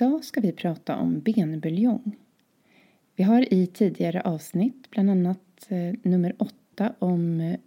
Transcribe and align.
Idag 0.00 0.24
ska 0.24 0.40
vi 0.40 0.52
prata 0.52 0.96
om 0.96 1.20
benbuljong. 1.20 2.16
Vi 3.16 3.24
har 3.24 3.54
i 3.54 3.66
tidigare 3.66 4.20
avsnitt, 4.20 4.90
bland 4.90 5.10
annat 5.10 5.66
eh, 5.68 5.94
nummer 6.02 6.34
åtta 6.38 6.92
om 6.98 7.40
eh, 7.40 7.58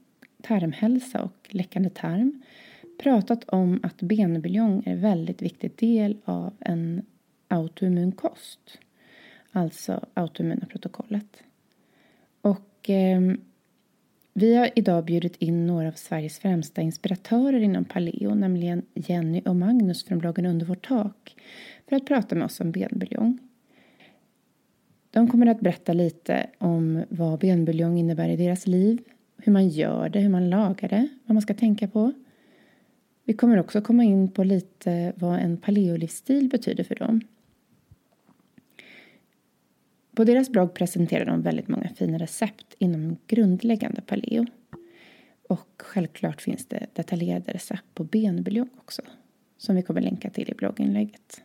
tarmhälsa 0.42 1.22
och 1.22 1.47
läckande 1.50 1.90
tarm, 1.90 2.42
pratat 2.97 3.44
om 3.44 3.80
att 3.84 4.02
benbuljong 4.02 4.84
är 4.86 4.92
en 4.92 5.02
väldigt 5.02 5.42
viktig 5.42 5.72
del 5.75 6.18
av 6.25 6.54
en 6.60 7.01
autoimmun 7.48 8.12
kost. 8.12 8.80
Alltså 9.51 10.06
autoimmuna 10.13 10.66
protokollet. 10.66 11.44
Och 12.42 12.89
eh, 12.89 13.22
vi 14.33 14.56
har 14.56 14.69
idag 14.75 15.06
bjudit 15.06 15.36
in 15.36 15.68
några 15.68 15.88
av 15.88 15.94
Sveriges 15.94 16.39
främsta 16.39 16.81
inspiratörer 16.81 17.60
inom 17.60 17.86
paleo, 17.86 18.36
nämligen 18.36 18.81
Jenny 18.94 19.42
och 19.45 19.56
Magnus 19.56 20.06
från 20.06 20.19
bloggen 20.19 20.45
Under 20.45 20.66
vårt 20.66 20.88
tak, 20.88 21.36
för 21.92 21.96
att 21.96 22.06
prata 22.06 22.36
med 22.36 22.46
oss 22.46 22.60
om 22.60 22.72
benbuljong. 22.72 23.40
De 25.10 25.28
kommer 25.28 25.48
att 25.48 25.60
berätta 25.60 25.94
lite 25.94 26.50
om 26.58 27.04
vad 27.10 27.40
benbuljong 27.40 27.98
innebär 27.98 28.30
i 28.30 28.36
deras 28.36 28.68
liv, 28.68 29.02
hur 29.38 29.52
man 29.52 29.70
gör 29.70 30.10
det, 30.10 30.20
hur 30.20 30.30
man 30.30 30.50
lagar 30.50 30.90
det, 30.90 31.08
vad 31.26 31.36
man 31.36 31.42
ska 31.42 31.54
tänka 31.54 31.88
på. 31.88 32.12
Vi 33.24 33.34
kommer 33.34 33.60
också 33.60 33.82
komma 33.82 34.04
in 34.04 34.32
på 34.32 34.44
lite 34.44 35.14
vad 35.16 35.40
en 35.40 35.58
paleolivsstil 35.58 36.50
betyder 36.50 36.84
för 36.84 36.96
dem. 36.96 37.22
På 40.16 40.24
deras 40.24 40.50
blogg 40.50 40.74
presenterar 40.74 41.26
de 41.26 41.42
väldigt 41.42 41.68
många 41.68 41.90
fina 41.90 42.18
recept 42.18 42.76
inom 42.78 43.18
grundläggande 43.28 44.02
paleo. 44.02 44.46
Och 45.50 45.82
självklart 45.82 46.42
finns 46.42 46.66
det 46.66 46.88
detaljerade 46.94 47.52
recept 47.52 47.96
på 47.96 48.04
benbuljong 48.04 48.70
också. 48.78 49.02
som 49.58 49.76
vi 49.76 49.82
kommer 49.82 50.02
länka 50.02 50.30
till 50.30 50.50
i 50.50 50.54
blogginlägget. 50.54 51.44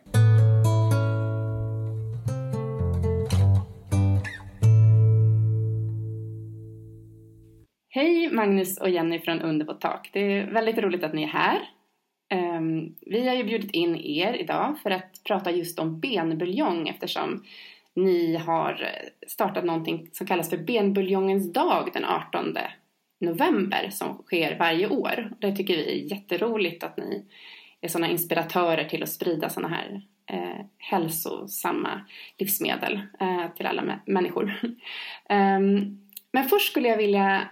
Hej 7.97 8.31
Magnus 8.31 8.77
och 8.77 8.89
Jenny 8.89 9.19
från 9.19 9.41
Under 9.41 9.65
vårt 9.65 9.81
tak. 9.81 10.09
Det 10.13 10.19
är 10.19 10.47
väldigt 10.47 10.77
roligt 10.77 11.03
att 11.03 11.13
ni 11.13 11.23
är 11.23 11.27
här. 11.27 11.69
Ehm, 12.29 12.95
vi 13.01 13.27
har 13.27 13.35
ju 13.35 13.43
bjudit 13.43 13.71
in 13.71 13.95
er 13.95 14.33
idag 14.33 14.79
för 14.83 14.91
att 14.91 15.23
prata 15.23 15.51
just 15.51 15.79
om 15.79 15.99
benbuljong 15.99 16.87
eftersom 16.87 17.43
ni 17.93 18.35
har 18.35 18.87
startat 19.27 19.65
någonting 19.65 20.09
som 20.11 20.27
kallas 20.27 20.49
för 20.49 20.57
benbuljongens 20.57 21.53
dag 21.53 21.89
den 21.93 22.05
18 22.05 22.57
november 23.19 23.89
som 23.89 24.17
sker 24.17 24.57
varje 24.59 24.87
år. 24.87 25.31
Det 25.39 25.55
tycker 25.55 25.77
vi 25.77 26.01
är 26.01 26.11
jätteroligt 26.11 26.83
att 26.83 26.97
ni 26.97 27.25
är 27.81 27.87
sådana 27.87 28.11
inspiratörer 28.11 28.83
till 28.83 29.03
att 29.03 29.11
sprida 29.11 29.49
sådana 29.49 29.75
här 29.75 30.01
eh, 30.31 30.65
hälsosamma 30.77 32.01
livsmedel 32.37 33.01
eh, 33.19 33.51
till 33.55 33.65
alla 33.65 33.99
människor. 34.05 34.53
um, 35.29 36.01
men 36.31 36.43
först 36.49 36.71
skulle 36.71 36.87
jag 36.87 36.97
vilja 36.97 37.47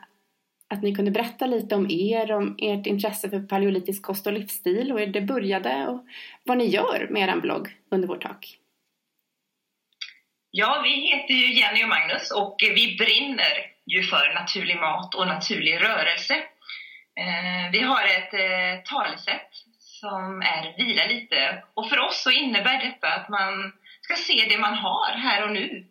att 0.70 0.84
ni 0.84 0.96
kunde 0.96 1.12
berätta 1.12 1.46
lite 1.46 1.76
om 1.76 1.92
er, 1.92 2.32
om 2.32 2.56
ert 2.58 2.88
intresse 2.88 3.30
för 3.30 3.40
paleolitisk 3.40 4.04
kost 4.04 4.28
och 4.28 4.34
livsstil 4.34 4.92
och 4.92 5.00
hur 5.00 5.08
det 5.08 5.22
började 5.22 5.88
och 5.88 6.06
vad 6.44 6.58
ni 6.58 6.66
gör 6.66 7.08
med 7.10 7.30
er 7.30 7.36
blogg 7.36 7.70
under 7.92 8.08
vårt 8.08 8.22
tak. 8.22 8.58
Ja, 10.52 10.82
vi 10.84 10.90
heter 10.90 11.34
ju 11.34 11.54
Jenny 11.54 11.84
och 11.84 11.90
Magnus 11.90 12.32
och 12.32 12.56
vi 12.60 12.98
brinner 12.98 13.56
ju 13.86 14.04
för 14.04 14.34
naturlig 14.34 14.78
mat 14.78 15.16
och 15.16 15.28
naturlig 15.28 15.82
rörelse. 15.82 16.36
Eh, 17.20 17.72
vi 17.72 17.80
har 17.80 18.04
ett 18.04 18.34
eh, 18.34 18.84
talesätt 18.84 19.52
som 19.80 20.42
är 20.42 20.78
vila 20.78 21.06
lite 21.06 21.64
och 21.74 21.90
för 21.90 22.00
oss 22.00 22.24
så 22.24 22.32
innebär 22.32 22.86
detta 22.86 23.08
att 23.08 23.30
man 23.30 23.74
ska 24.02 24.16
se 24.16 24.46
det 24.50 24.58
man 24.58 24.74
har 24.74 25.12
här 25.18 25.44
och 25.44 25.52
nu 25.52 25.86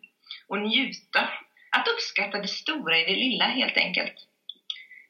och 0.47 0.59
njuta. 0.59 1.29
Att 1.71 1.87
uppskatta 1.87 2.37
det 2.41 2.47
stora 2.47 2.99
i 2.99 3.05
det 3.05 3.15
lilla 3.15 3.45
helt 3.45 3.77
enkelt. 3.77 4.15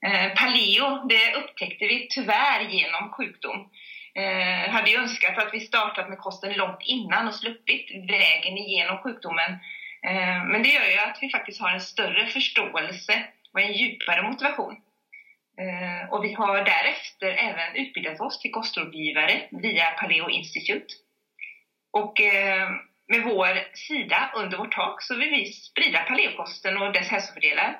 Eh, 0.01 0.33
paleo, 0.35 1.07
det 1.07 1.33
upptäckte 1.35 1.85
vi 1.85 2.07
tyvärr 2.09 2.61
genom 2.69 3.09
sjukdom. 3.09 3.69
Eh, 4.15 4.69
hade 4.71 4.89
ju 4.91 4.97
önskat 4.97 5.37
att 5.37 5.53
vi 5.53 5.59
startat 5.59 6.09
med 6.09 6.17
kosten 6.17 6.53
långt 6.53 6.81
innan 6.81 7.27
och 7.27 7.35
sluppit 7.35 7.91
vägen 7.91 8.57
igenom 8.57 8.97
sjukdomen. 8.97 9.51
Eh, 10.07 10.43
men 10.45 10.63
det 10.63 10.69
gör 10.69 10.85
ju 10.85 10.97
att 10.97 11.17
vi 11.21 11.29
faktiskt 11.29 11.61
har 11.61 11.71
en 11.71 11.81
större 11.81 12.27
förståelse 12.27 13.23
och 13.53 13.61
en 13.61 13.73
djupare 13.73 14.21
motivation. 14.21 14.75
Eh, 15.61 16.13
och 16.13 16.23
vi 16.23 16.33
har 16.33 16.57
därefter 16.57 17.31
även 17.31 17.75
utbildat 17.75 18.21
oss 18.21 18.41
till 18.41 18.51
kostrådgivare 18.51 19.41
via 19.51 19.85
Paleo 19.85 20.29
Institute. 20.29 20.93
Och 21.91 22.21
eh, 22.21 22.69
med 23.07 23.23
vår 23.23 23.75
sida 23.75 24.31
under 24.35 24.57
vårt 24.57 24.75
tak 24.75 25.01
så 25.01 25.15
vill 25.15 25.29
vi 25.29 25.45
sprida 25.45 25.99
paleokosten 25.99 26.77
och 26.77 26.93
dess 26.93 27.07
hälsofördelar 27.07 27.79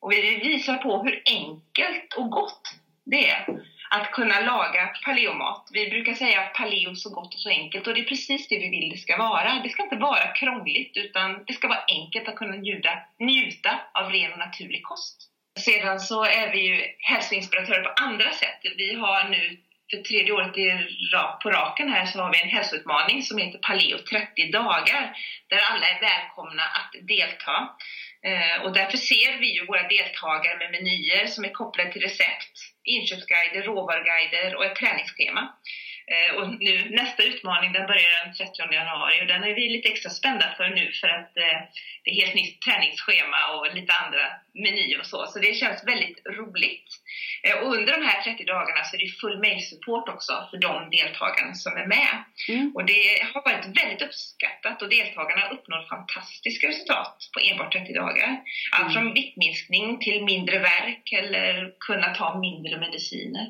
och 0.00 0.12
vi 0.12 0.36
visa 0.36 0.74
på 0.76 1.02
hur 1.02 1.22
enkelt 1.24 2.14
och 2.16 2.30
gott 2.30 2.62
det 3.04 3.30
är 3.30 3.46
att 3.90 4.10
kunna 4.10 4.40
laga 4.40 4.90
paleomat. 5.04 5.68
Vi 5.72 5.90
brukar 5.90 6.14
säga 6.14 6.40
att 6.40 6.54
paleo 6.54 6.90
är 6.90 6.94
så 6.94 7.10
gott 7.10 7.34
och 7.34 7.40
så 7.40 7.48
enkelt 7.48 7.86
och 7.86 7.94
det 7.94 8.00
är 8.00 8.04
precis 8.04 8.48
det 8.48 8.58
vi 8.58 8.68
vill 8.68 8.88
det 8.88 8.96
ska 8.96 9.16
vara. 9.16 9.60
Det 9.62 9.68
ska 9.68 9.82
inte 9.82 9.96
vara 9.96 10.26
krångligt 10.32 10.92
utan 10.94 11.44
det 11.46 11.52
ska 11.52 11.68
vara 11.68 11.84
enkelt 11.88 12.28
att 12.28 12.34
kunna 12.34 12.56
njuta, 12.56 12.90
njuta 13.18 13.80
av 13.94 14.10
ren 14.12 14.32
och 14.32 14.38
naturlig 14.38 14.82
kost. 14.82 15.16
Sedan 15.58 16.00
så 16.00 16.24
är 16.24 16.52
vi 16.52 16.58
ju 16.58 16.82
hälsoinspiratörer 16.98 17.82
på 17.82 17.92
andra 18.02 18.32
sätt. 18.32 18.60
Vi 18.76 18.94
har 18.94 19.28
nu 19.28 19.56
för 19.90 20.02
tredje 20.02 20.32
året 20.32 20.54
på 21.42 21.50
raken 21.50 21.88
här 21.88 22.06
så 22.06 22.18
har 22.18 22.32
vi 22.32 22.42
en 22.42 22.48
hälsoutmaning 22.48 23.22
som 23.22 23.38
heter 23.38 23.58
Paleo 23.58 23.98
30 23.98 24.50
dagar 24.50 25.12
där 25.48 25.58
alla 25.70 25.86
är 25.86 26.00
välkomna 26.00 26.62
att 26.62 26.90
delta. 27.08 27.68
Eh, 28.28 28.62
och 28.64 28.72
därför 28.72 28.98
ser 28.98 29.38
vi 29.38 29.54
ju 29.54 29.66
våra 29.66 29.88
deltagare 29.88 30.58
med 30.58 30.70
menyer 30.70 31.26
som 31.26 31.44
är 31.44 31.50
kopplade 31.50 31.92
till 31.92 32.02
recept, 32.02 32.54
inköpsguider, 32.84 33.62
råvaruguider 33.62 34.54
och 34.56 34.64
ett 34.64 34.76
träningsschema. 34.76 35.42
Eh, 36.12 36.36
och 36.36 36.48
nu, 36.60 36.90
nästa 36.90 37.22
utmaning 37.22 37.72
den 37.72 37.86
börjar 37.86 38.24
den 38.24 38.34
30 38.34 38.72
januari 38.72 39.22
och 39.22 39.26
den 39.26 39.44
är 39.44 39.54
vi 39.54 39.68
lite 39.68 39.88
extra 39.88 40.10
spända 40.10 40.54
för 40.56 40.68
nu 40.68 40.92
för 41.00 41.08
att 41.08 41.36
eh, 41.36 41.60
det 42.02 42.10
är 42.10 42.20
helt 42.22 42.34
nytt 42.34 42.62
träningsschema 42.62 43.40
och 43.54 43.74
lite 43.74 43.92
andra 43.92 44.24
menyer 44.54 45.00
och 45.00 45.06
så. 45.06 45.26
Så 45.26 45.38
det 45.38 45.54
känns 45.54 45.84
väldigt 45.86 46.26
roligt. 46.26 46.88
Eh, 47.42 47.54
och 47.58 47.74
under 47.76 47.92
de 47.98 48.06
här 48.06 48.22
30 48.22 48.44
dagarna 48.44 48.84
så 48.84 48.96
är 48.96 49.00
det 49.00 49.20
full 49.20 49.38
mail-support 49.38 50.08
också 50.08 50.32
för 50.50 50.58
de 50.58 50.90
deltagarna 50.90 51.54
som 51.54 51.72
är 51.76 51.86
med. 51.86 52.14
Mm. 52.48 52.72
Och 52.74 52.84
det 52.84 53.02
har 53.32 53.42
varit 53.44 53.66
väldigt 53.66 54.02
uppskattat 54.02 54.82
och 54.82 54.88
deltagarna 54.88 55.48
uppnår 55.48 55.88
fantastiska 55.88 56.68
resultat 56.68 57.16
på 57.34 57.40
enbart 57.50 57.72
30 57.72 57.92
dagar. 57.92 58.40
Allt 58.72 58.90
mm. 58.90 58.92
från 58.92 59.14
viktminskning 59.14 59.98
till 59.98 60.24
mindre 60.24 60.58
värk 60.58 61.12
eller 61.12 61.72
kunna 61.86 62.14
ta 62.14 62.38
mindre 62.38 62.80
mediciner. 62.80 63.46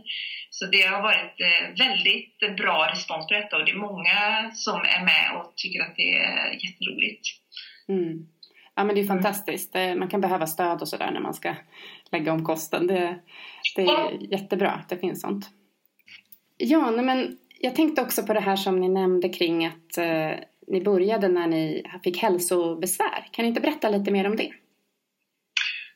Så 0.51 0.67
det 0.67 0.83
har 0.83 1.03
varit 1.03 1.41
eh, 1.41 1.87
väldigt 1.87 2.57
bra 2.57 2.91
respons 2.93 3.27
på 3.27 3.35
detta 3.35 3.57
och 3.57 3.65
det 3.65 3.71
är 3.71 3.77
många 3.77 4.51
som 4.55 4.81
är 4.81 5.05
med 5.05 5.33
och 5.37 5.53
tycker 5.57 5.81
att 5.83 5.97
det 5.97 6.17
är 6.17 6.65
jätteroligt. 6.65 7.29
Mm. 7.89 8.27
Ja 8.81 8.85
men 8.85 8.95
det 8.95 9.01
är 9.01 9.07
fantastiskt. 9.07 9.77
Eh, 9.77 9.95
man 9.95 10.09
kan 10.09 10.21
behöva 10.21 10.47
stöd 10.47 10.83
och 10.83 10.89
sådär 10.89 11.11
när 11.11 11.21
man 11.21 11.35
ska 11.35 11.55
lägga 12.13 12.33
om 12.33 12.45
kosten. 12.45 12.87
Det, 12.87 13.19
det 13.77 13.83
är 13.83 14.33
jättebra 14.33 14.71
att 14.71 14.89
det 14.89 14.99
finns 14.99 15.21
sånt. 15.21 15.51
Ja, 16.57 16.91
men 16.91 17.37
jag 17.59 17.75
tänkte 17.75 18.03
också 18.03 18.23
på 18.23 18.33
det 18.33 18.41
här 18.41 18.57
som 18.57 18.81
ni 18.81 18.89
nämnde 18.89 19.29
kring 19.29 19.67
att 19.67 19.99
eh, 19.99 20.31
ni 20.67 20.81
började 20.85 21.29
när 21.29 21.47
ni 21.47 21.85
fick 22.05 22.23
hälsobesvär. 22.23 23.29
Kan 23.31 23.43
ni 23.43 23.49
inte 23.49 23.61
berätta 23.61 23.89
lite 23.89 24.11
mer 24.11 24.27
om 24.27 24.37
det? 24.37 24.53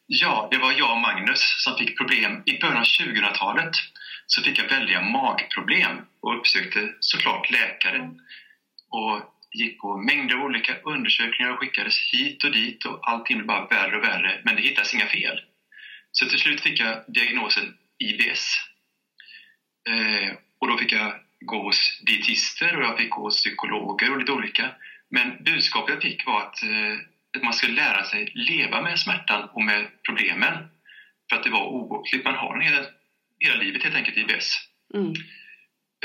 Ja, 0.07 0.49
det 0.51 0.59
var 0.59 0.73
jag 0.73 0.93
och 0.93 1.01
Magnus 1.01 1.41
som 1.65 1.77
fick 1.79 1.99
problem. 1.99 2.43
I 2.47 2.59
början 2.61 2.77
av 2.77 2.85
2000-talet 2.85 3.73
så 4.27 4.43
fick 4.43 4.59
jag 4.59 4.69
väldiga 4.69 5.01
magproblem 5.01 5.97
och 6.21 6.39
uppsökte 6.39 6.81
såklart 7.01 7.51
läkare. 7.51 8.11
Och 8.91 9.34
gick 9.55 9.81
på 9.81 9.97
mängder 9.97 10.35
av 10.35 10.43
olika 10.43 10.75
undersökningar 10.79 11.53
och 11.53 11.59
skickades 11.59 11.99
hit 12.12 12.45
och 12.45 12.53
dit 12.53 12.85
och 12.85 13.11
allting 13.11 13.37
blev 13.37 13.47
bara 13.47 13.67
värre 13.67 13.97
och 13.97 14.05
värre, 14.05 14.41
men 14.45 14.56
det 14.56 14.62
hittades 14.62 14.95
inga 14.95 15.06
fel. 15.06 15.41
Så 16.12 16.29
till 16.29 16.39
slut 16.39 16.61
fick 16.61 16.81
jag 16.81 17.05
diagnosen 17.09 17.75
IBS. 17.99 18.56
Eh, 19.89 20.37
och 20.61 20.69
då 20.69 20.79
fick 20.79 20.93
jag 20.93 21.15
gå 21.41 21.62
hos 21.62 22.01
dietister 22.06 22.77
och 22.77 22.83
jag 22.83 22.99
fick 22.99 23.11
gå 23.11 23.23
hos 23.23 23.37
psykologer 23.37 24.13
och 24.13 24.19
lite 24.19 24.32
olika. 24.32 24.70
Men 25.11 25.44
budskapet 25.44 25.94
jag 25.94 26.03
fick 26.03 26.27
var 26.27 26.41
att, 26.41 26.63
eh, 26.63 26.94
att 27.37 27.43
man 27.43 27.53
skulle 27.53 27.75
lära 27.75 28.05
sig 28.05 28.32
leva 28.34 28.82
med 28.82 28.99
smärtan 28.99 29.49
och 29.53 29.63
med 29.63 29.87
problemen. 30.08 30.69
För 31.29 31.37
att 31.37 31.44
det 31.44 31.51
var 31.51 31.67
obotligt. 31.67 32.25
Man 32.25 32.34
har 32.34 32.58
den 32.58 32.67
hela, 32.67 32.87
hela 33.41 33.55
livet 33.55 33.82
helt 33.82 33.96
enkelt, 33.96 34.17
IBS. 34.17 34.58
Mm. 34.94 35.13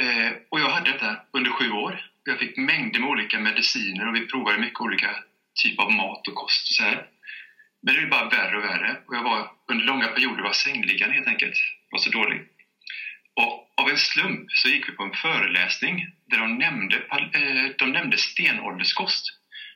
Eh, 0.01 0.33
och 0.49 0.59
jag 0.59 0.69
hade 0.69 0.91
detta 0.91 1.17
under 1.31 1.51
sju 1.51 1.71
år. 1.71 2.08
Jag 2.23 2.39
fick 2.39 2.57
mängder 2.57 2.99
med 2.99 3.09
olika 3.09 3.39
mediciner 3.39 4.07
och 4.07 4.15
vi 4.15 4.27
provade 4.27 4.57
mycket 4.57 4.81
olika 4.81 5.15
typer 5.63 5.83
av 5.83 5.91
mat 5.91 6.27
och 6.27 6.35
kost. 6.35 6.69
Och 6.69 6.75
så 6.75 6.83
här. 6.83 7.07
Men 7.81 7.93
det 7.93 7.99
blev 7.99 8.09
bara 8.09 8.29
värre 8.29 8.57
och 8.57 8.63
värre 8.63 8.97
och 9.07 9.15
jag 9.15 9.23
var 9.23 9.51
under 9.71 9.85
långa 9.85 10.07
perioder 10.07 10.43
var 10.43 10.51
sängliggande 10.51 11.15
helt 11.15 11.27
enkelt. 11.27 11.55
var 11.91 11.99
så 11.99 12.09
dålig. 12.09 12.41
Och 13.35 13.69
av 13.81 13.89
en 13.89 13.97
slump 13.97 14.51
så 14.51 14.69
gick 14.69 14.89
vi 14.89 14.93
på 14.93 15.03
en 15.03 15.13
föreläsning 15.13 16.07
där 16.29 16.37
de 16.37 16.57
nämnde, 16.57 16.97
eh, 16.97 17.71
de 17.77 17.91
nämnde 17.91 18.17
stenålderskost. 18.17 19.25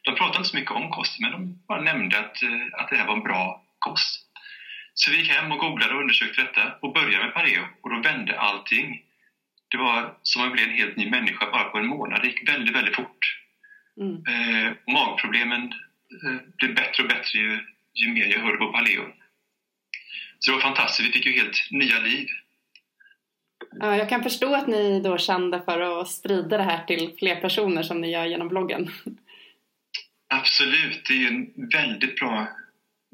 De 0.04 0.16
pratade 0.16 0.38
inte 0.38 0.50
så 0.50 0.56
mycket 0.56 0.72
om 0.72 0.90
kost, 0.90 1.20
men 1.20 1.32
de 1.32 1.66
bara 1.68 1.82
nämnde 1.82 2.20
att, 2.20 2.44
eh, 2.44 2.66
att 2.72 2.90
det 2.90 2.98
här 2.98 3.08
var 3.08 3.16
en 3.16 3.24
bra 3.24 3.64
kost. 3.80 4.22
Så 4.94 5.12
vi 5.12 5.18
gick 5.18 5.30
hem 5.30 5.52
och 5.52 5.58
googlade 5.58 5.94
och 5.94 6.02
undersökte 6.02 6.42
detta 6.42 6.78
och 6.82 6.94
började 6.94 7.26
med 7.26 7.34
pareo 7.34 7.64
och 7.82 7.90
då 7.90 8.02
vände 8.02 8.40
allting. 8.40 9.02
Det 9.74 9.77
var 9.77 10.18
som 10.24 10.44
att 10.44 10.51
bli 10.51 10.63
en 10.63 10.70
helt 10.70 10.98
ny 10.98 11.10
människa 11.10 11.51
bara 11.51 11.63
på 11.63 11.77
en 11.77 11.88
månad. 11.88 12.22
Det 12.22 12.27
gick 12.27 12.50
väldigt, 12.50 12.75
väldigt 12.75 12.96
fort. 12.96 13.39
Mm. 14.01 14.15
Eh, 14.15 14.74
magproblemen 14.94 15.62
eh, 16.24 16.42
blev 16.58 16.75
bättre 16.75 17.03
och 17.03 17.10
bättre 17.10 17.39
ju, 17.39 17.60
ju 17.94 18.08
mer 18.13 18.25
jag 18.25 18.39
hörde 18.39 18.58
på 18.58 18.72
paleo. 18.72 19.03
Så 20.39 20.51
det 20.51 20.56
var 20.56 20.62
fantastiskt. 20.62 21.10
Vi 21.10 21.12
fick 21.12 21.25
ju 21.25 21.32
helt 21.32 21.58
nya 21.72 22.00
liv. 22.00 22.27
Ja, 23.80 23.98
jag 23.98 24.10
kan 24.10 24.24
förstå 24.24 24.56
att 24.56 24.68
ni 24.68 25.01
då 25.01 25.18
kände 25.18 25.62
för 25.65 26.01
att 26.01 26.10
sprida 26.10 26.58
det 26.58 26.63
här 26.63 26.84
till 26.84 27.15
fler 27.20 27.36
personer 27.36 27.84
som 27.84 28.01
ni 28.01 28.12
gör 28.12 28.25
genom 28.25 28.48
bloggen. 28.48 28.92
Absolut, 30.27 31.06
det 31.08 31.24
är 31.24 31.27
en 31.27 31.70
väldigt 31.70 32.15
bra 32.15 32.48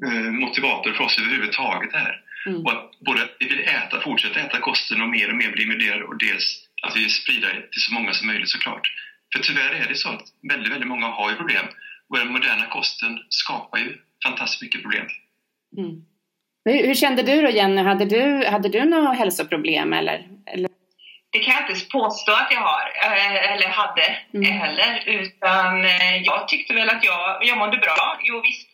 eh, 0.06 0.32
motivator 0.32 0.92
för 0.92 1.04
oss 1.04 1.18
överhuvudtaget 1.18 1.92
här. 1.92 2.22
Mm. 2.46 2.64
Och 2.64 2.72
att 2.72 2.90
både 3.06 3.28
vi 3.38 3.48
vill 3.48 3.60
äta, 3.60 4.00
fortsätta 4.00 4.40
äta 4.40 4.60
kosten 4.60 5.00
och 5.02 5.08
mer 5.08 5.28
och 5.30 5.36
mer 5.36 5.52
bli 5.52 5.66
miljöer 5.66 6.02
och 6.02 6.18
dels 6.18 6.66
att 6.82 6.96
vi 6.96 7.00
vill 7.00 7.14
sprida 7.14 7.48
det 7.48 7.70
till 7.72 7.82
så 7.82 7.94
många 7.94 8.12
som 8.12 8.26
möjligt 8.26 8.48
såklart. 8.48 8.86
För 9.32 9.42
tyvärr 9.42 9.70
är 9.70 9.88
det 9.88 9.94
så 9.94 10.08
att 10.08 10.22
väldigt, 10.48 10.72
väldigt 10.72 10.88
många 10.88 11.06
har 11.06 11.30
ju 11.30 11.36
problem 11.36 11.66
och 12.08 12.18
den 12.18 12.32
moderna 12.32 12.66
kosten 12.66 13.18
skapar 13.28 13.78
ju 13.78 13.96
fantastiskt 14.24 14.62
mycket 14.62 14.82
problem. 14.82 15.06
Mm. 15.76 15.90
Hur, 16.64 16.86
hur, 16.86 16.94
kände 16.94 17.22
du 17.22 17.42
då 17.42 17.50
Jenny? 17.50 17.82
Hade 17.82 18.04
du, 18.04 18.46
hade 18.46 18.68
du 18.68 18.84
några 18.84 19.12
hälsoproblem 19.12 19.92
eller? 19.92 20.28
eller? 20.46 20.70
det 21.32 21.38
kan 21.38 21.54
jag 21.54 21.70
inte 21.70 21.86
påstå 21.86 22.32
att 22.32 22.48
jag 22.50 22.60
har, 22.60 22.92
eh, 23.02 23.52
eller 23.52 23.68
hade 23.68 24.16
Mm. 24.34 24.52
heller. 24.52 25.02
Utan 25.06 25.84
eh, 25.84 26.16
jag 26.22 26.48
tyckte 26.48 26.74
väl 26.74 26.88
att 26.90 27.04
jag, 27.04 27.38
jag 27.42 27.58
mådde 27.58 27.76
bra. 27.76 28.20
Jo 28.22 28.40
visst, 28.40 28.68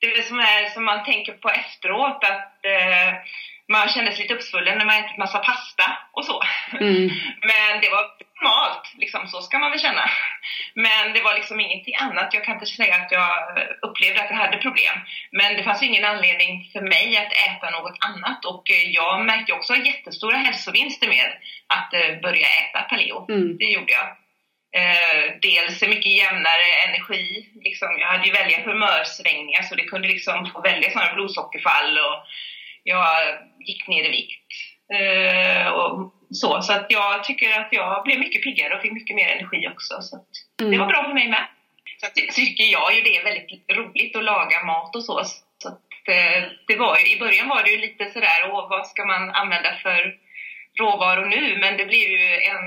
det 0.00 0.26
som, 0.26 0.38
är, 0.38 0.70
som 0.74 0.84
man 0.84 1.04
tänker 1.04 1.32
på 1.32 1.50
efteråt. 1.50 2.24
Att 2.24 2.64
eh, 2.64 3.14
man 3.68 3.88
kände 3.88 4.12
sig 4.12 4.22
lite 4.22 4.34
uppsvullen 4.34 4.78
när 4.78 4.84
man 4.84 5.04
ätit 5.04 5.18
massa 5.18 5.38
pasta 5.38 5.98
och 6.12 6.24
så. 6.24 6.42
Mm. 6.72 7.10
Men 7.50 7.80
det 7.80 7.90
var 7.90 8.04
normalt, 8.40 8.94
liksom, 8.98 9.28
så 9.28 9.40
ska 9.42 9.58
man 9.58 9.70
väl 9.70 9.80
känna. 9.80 10.10
Men 10.74 11.12
det 11.14 11.22
var 11.22 11.34
liksom 11.34 11.60
ingenting 11.60 11.94
annat. 11.96 12.34
Jag 12.34 12.44
kan 12.44 12.54
inte 12.54 12.66
säga 12.66 12.94
att 12.94 13.12
jag 13.12 13.30
upplevde 13.82 14.22
att 14.22 14.30
jag 14.30 14.36
hade 14.36 14.56
problem. 14.56 14.96
Men 15.30 15.56
det 15.56 15.62
fanns 15.62 15.82
ingen 15.82 16.04
anledning 16.04 16.70
för 16.72 16.80
mig 16.80 17.16
att 17.16 17.32
äta 17.32 17.70
något 17.70 17.98
annat. 18.00 18.44
Och 18.44 18.70
eh, 18.70 18.90
jag 18.90 19.26
märkte 19.26 19.52
också 19.52 19.74
jättestora 19.76 20.36
hälsovinster 20.36 21.08
med 21.08 21.32
att 21.66 21.94
eh, 21.94 22.20
börja 22.22 22.46
äta 22.46 22.80
paleo. 22.82 23.26
Mm. 23.28 23.56
Det 23.58 23.64
gjorde 23.64 23.92
jag. 23.92 24.08
Eh, 24.72 25.34
dels 25.42 25.82
mycket 25.82 26.12
jämnare 26.12 26.66
energi. 26.88 27.48
Liksom, 27.64 27.88
jag 27.98 28.06
hade 28.06 28.26
ju 28.26 28.32
välja 28.32 28.60
humörsvängningar 28.64 29.62
så 29.62 29.74
det 29.74 29.84
kunde 29.84 30.08
liksom 30.08 30.50
få 30.52 30.60
välja 30.60 30.90
sådana 30.90 31.14
blodsockerfall 31.14 31.98
och 31.98 32.26
jag 32.84 33.16
gick 33.66 33.88
ner 33.88 34.04
i 34.04 34.10
vikt. 34.10 34.50
Eh, 34.94 35.66
och 35.68 36.12
så 36.30 36.62
så 36.62 36.72
att 36.72 36.86
jag 36.88 37.24
tycker 37.24 37.60
att 37.60 37.68
jag 37.70 38.04
blev 38.04 38.18
mycket 38.18 38.42
piggare 38.42 38.74
och 38.76 38.82
fick 38.82 38.92
mycket 38.92 39.16
mer 39.16 39.28
energi 39.28 39.68
också. 39.68 40.02
Så 40.02 40.16
Mm. 40.60 40.72
det 40.72 40.78
var 40.78 40.86
bra 40.86 41.04
för 41.04 41.14
mig 41.14 41.28
med. 41.28 41.46
Så 42.00 42.06
att, 42.06 42.14
tycker 42.14 42.64
jag 42.64 42.94
ju 42.94 43.00
det 43.02 43.16
är 43.16 43.24
väldigt 43.24 43.70
roligt 43.72 44.16
att 44.16 44.24
laga 44.24 44.64
mat 44.64 44.96
och 44.96 45.04
så. 45.04 45.24
så 45.58 45.68
att, 45.68 46.08
eh, 46.08 46.42
det 46.66 46.76
var 46.76 46.98
ju, 46.98 47.16
I 47.16 47.18
början 47.18 47.48
var 47.48 47.62
det 47.62 47.70
ju 47.70 47.78
lite 47.78 48.10
sådär, 48.10 48.50
åh, 48.50 48.68
vad 48.70 48.86
ska 48.86 49.04
man 49.04 49.30
använda 49.30 49.76
för 49.82 50.14
råvaror 50.80 51.26
nu? 51.26 51.42
Men 51.62 51.76
det 51.78 51.84
blev 51.92 52.08
ju 52.18 52.26
en 52.52 52.66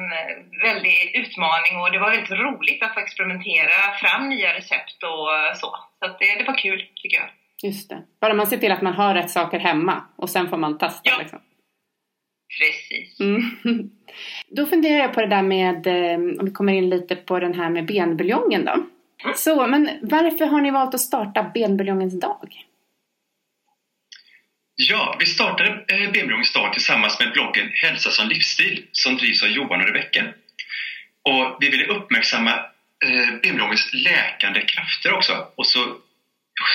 väldig 0.68 0.98
utmaning 1.22 1.74
och 1.82 1.92
det 1.92 2.00
var 2.00 2.10
väldigt 2.12 2.32
roligt 2.32 2.84
att 2.84 2.94
få 2.94 3.00
experimentera 3.00 3.76
fram 4.02 4.30
nya 4.30 4.54
recept 4.54 5.00
och 5.04 5.58
så. 5.62 5.70
Så 6.00 6.06
det, 6.20 6.38
det 6.40 6.44
var 6.48 6.58
kul 6.58 6.80
tycker 6.96 7.18
jag. 7.18 7.30
Just 7.64 7.90
det. 7.90 8.02
Bara 8.22 8.34
man 8.34 8.48
ser 8.48 8.58
till 8.58 8.72
att 8.72 8.82
man 8.82 8.94
har 8.94 9.14
rätt 9.14 9.30
saker 9.32 9.60
hemma 9.60 10.04
och 10.16 10.30
sen 10.30 10.50
får 10.50 10.58
man 10.58 10.78
testa 10.78 11.10
Ja. 11.10 11.18
liksom. 11.20 11.40
Precis. 12.60 13.20
Mm. 13.20 13.42
Då 14.48 14.66
funderar 14.66 14.98
jag 14.98 15.14
på 15.14 15.22
det 15.22 15.28
där 15.28 15.42
med, 15.42 15.88
eh, 15.88 16.16
om 16.40 16.46
vi 16.46 16.52
kommer 16.52 16.74
in 16.74 16.90
lite 16.90 17.16
på 17.16 17.40
den 17.40 17.54
här 17.54 17.70
med 17.70 17.86
benbuljongen 17.86 18.66
då. 18.66 18.76
Så, 19.36 19.68
men 19.68 19.90
varför 20.02 20.46
har 20.46 20.62
ni 20.62 20.72
valt 20.72 20.96
att 20.96 21.02
starta 21.02 21.52
benbuljongens 21.54 22.20
dag? 22.20 22.66
Ja, 24.76 25.16
vi 25.20 25.26
startade 25.26 25.70
eh, 25.88 26.44
Start 26.44 26.74
tillsammans 26.74 27.20
med 27.20 27.32
bloggen 27.32 27.72
Hälsa 27.74 28.12
som 28.12 28.28
livsstil 28.28 28.88
som 28.92 29.18
drivs 29.18 29.44
av 29.44 29.50
Johan 29.50 29.82
och 29.82 29.88
Rebecka. 29.88 30.34
Och 31.24 31.58
vi 31.60 31.70
ville 31.70 31.86
uppmärksamma 31.86 32.52
eh, 33.06 33.94
läkande 33.94 34.62
krafter 34.62 35.14
också 35.14 35.48
och 35.56 35.68
så 35.68 35.98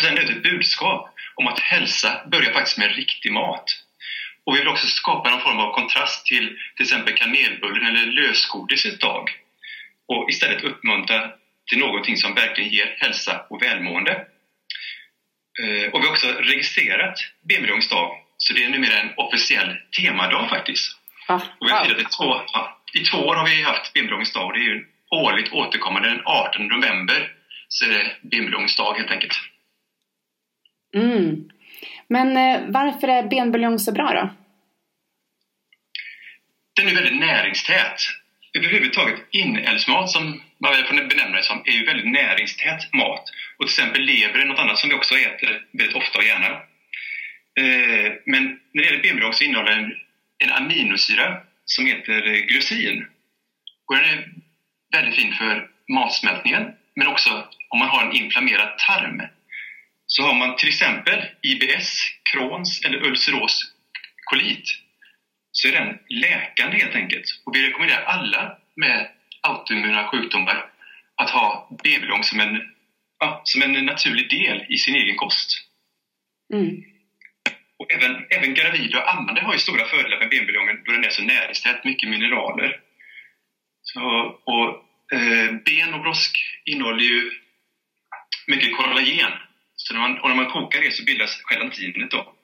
sända 0.03 0.23
ut 0.23 0.31
ett 0.31 0.43
budskap 0.43 1.15
om 1.35 1.47
att 1.47 1.61
hälsa 1.61 2.21
börjar 2.31 2.53
faktiskt 2.53 2.79
med 2.79 2.97
riktig 2.97 3.33
mat. 3.33 3.65
Och 4.45 4.55
vi 4.55 4.59
vill 4.59 4.69
också 4.69 4.87
skapa 4.87 5.31
någon 5.31 5.41
form 5.41 5.59
av 5.59 5.73
kontrast 5.73 6.27
till 6.27 6.57
till 6.77 6.85
exempel 6.85 7.15
kanelbullen 7.15 7.87
eller 7.87 8.13
lösgodis 8.13 8.85
ett 8.85 9.01
tag. 9.01 9.31
Och 10.07 10.31
istället 10.31 10.65
uppmuntra 10.65 11.31
till 11.71 11.79
någonting 11.79 12.17
som 12.17 12.35
verkligen 12.35 12.71
ger 12.71 12.97
hälsa 12.99 13.47
och 13.51 13.63
välmående. 13.63 14.27
Eh, 15.63 15.91
Och 15.93 16.01
vi 16.03 16.07
har 16.07 16.13
också 16.13 16.29
registrerat 16.29 17.19
benbuljongens 17.49 17.89
dag, 17.89 18.11
så 18.37 18.53
det 18.53 18.65
är 18.65 18.69
numera 18.69 18.99
en 19.01 19.11
officiell 19.17 19.77
temadag 20.01 20.49
faktiskt. 20.49 20.97
Ah, 21.29 21.35
Och 21.61 21.67
vi 21.67 21.71
har 21.71 21.85
firat 21.85 22.01
i 22.01 22.05
två, 22.05 22.25
ja, 22.53 22.83
I 22.95 23.01
två 23.05 23.19
år 23.19 23.35
har 23.35 23.49
vi 23.49 23.63
haft 23.63 23.93
benbuljongens 23.95 24.33
dag 24.33 24.47
och 24.47 24.53
det 24.53 24.59
är 24.59 24.63
ju 24.75 24.87
årligt 25.11 25.53
återkommande 25.53 26.09
den 26.09 26.23
18 26.25 26.67
november. 26.69 27.33
Så 27.69 27.85
är 27.85 27.89
det 27.89 28.17
benbuljongens 28.23 28.77
dag 28.77 28.95
helt 28.95 29.11
enkelt. 29.11 29.33
Mm. 30.95 31.49
Men 32.09 32.37
eh, 32.37 32.61
varför 32.69 33.09
är 33.09 33.23
benbuljong 33.23 33.79
så 33.79 33.93
bra 33.93 34.13
då? 34.13 34.31
Den 36.77 36.89
är 36.89 36.95
väldigt 36.95 37.21
näringstät. 37.21 38.01
Överhuvudtaget 38.59 39.21
inälvsmat 39.31 40.11
som 40.11 40.43
man 40.61 40.73
väl 40.73 40.85
får 40.85 40.95
benämna 40.95 41.37
det 41.37 41.43
som 41.43 41.63
är 41.65 41.73
ju 41.73 41.85
väldigt 41.85 42.13
näringstät 42.13 42.93
mat. 42.93 43.25
Och 43.57 43.67
till 43.67 43.75
exempel 43.75 44.03
lever 44.03 44.39
är 44.39 44.45
något 44.45 44.59
annat 44.59 44.79
som 44.79 44.89
vi 44.89 44.95
också 44.95 45.15
äter 45.15 45.67
väldigt 45.73 45.97
ofta 45.97 46.19
och 46.19 46.25
gärna. 46.25 46.47
Eh, 47.61 48.13
men 48.27 48.61
när 48.73 48.83
det 48.83 48.89
gäller 48.89 49.03
benbidrag 49.03 49.35
så 49.35 49.45
innehåller 49.45 49.77
den 49.77 49.93
en 50.39 50.53
aminosyra 50.53 51.43
som 51.65 51.87
heter 51.87 52.47
glycin. 52.47 53.07
Och 53.87 53.97
den 53.97 54.05
är 54.05 54.29
väldigt 54.93 55.15
fin 55.15 55.33
för 55.33 55.69
matsmältningen 55.89 56.73
men 56.97 57.07
också 57.07 57.49
om 57.69 57.79
man 57.79 57.89
har 57.89 58.07
en 58.07 58.13
inflammerad 58.13 58.79
tarm. 58.79 59.23
Så 60.07 60.23
har 60.23 60.35
man 60.35 60.57
till 60.57 60.69
exempel 60.69 61.25
IBS, 61.43 62.01
Crohns 62.33 62.85
eller 62.85 63.07
ulceros 63.07 63.73
kolit 64.25 64.65
så 65.53 65.69
är 65.69 65.73
den 65.73 65.99
läkande 66.09 66.77
helt 66.79 66.95
enkelt. 66.95 67.25
Och 67.45 67.57
vi 67.57 67.67
rekommenderar 67.67 68.03
alla 68.03 68.59
med 68.77 69.11
autoimmuna 69.49 70.09
sjukdomar 70.09 70.71
att 71.17 71.31
ha 71.31 71.69
B-buljong 71.83 72.25
som 72.25 72.41
en, 72.41 72.55
ja, 73.19 73.41
som 73.45 73.63
en 73.63 73.87
naturlig 73.87 74.31
del 74.31 74.67
i 74.69 74.77
sin 74.77 74.95
egen 74.95 75.17
kost. 75.17 75.51
Mm. 76.55 76.83
Och 77.79 77.93
även, 77.93 78.27
även 78.31 78.55
gravida 78.55 79.03
och 79.03 79.15
ammande 79.15 79.41
har 79.41 79.53
ju 79.53 79.59
stora 79.59 79.85
fördelar 79.85 80.19
med 80.19 80.31
benbuljongen 80.31 80.83
då 80.85 80.93
den 80.93 81.05
är 81.05 81.11
så 81.11 81.23
näringstät, 81.23 81.85
mycket 81.85 82.09
mineraler. 82.09 82.81
Så, 83.83 84.01
och 84.45 84.69
eh, 85.13 85.53
ben 85.65 85.95
och 85.95 86.01
brosk 86.01 86.33
innehåller 86.65 87.05
ju 87.05 87.31
mycket 88.47 88.77
kollagen. 88.77 89.33
Så 89.77 89.95
när 89.95 90.01
man, 90.01 90.19
och 90.19 90.29
när 90.29 90.37
man 90.37 90.51
kokar 90.51 90.81
det 90.81 90.93
så 90.93 91.05
bildas 91.05 91.43
gelatinet 91.51 92.11
då. 92.11 92.35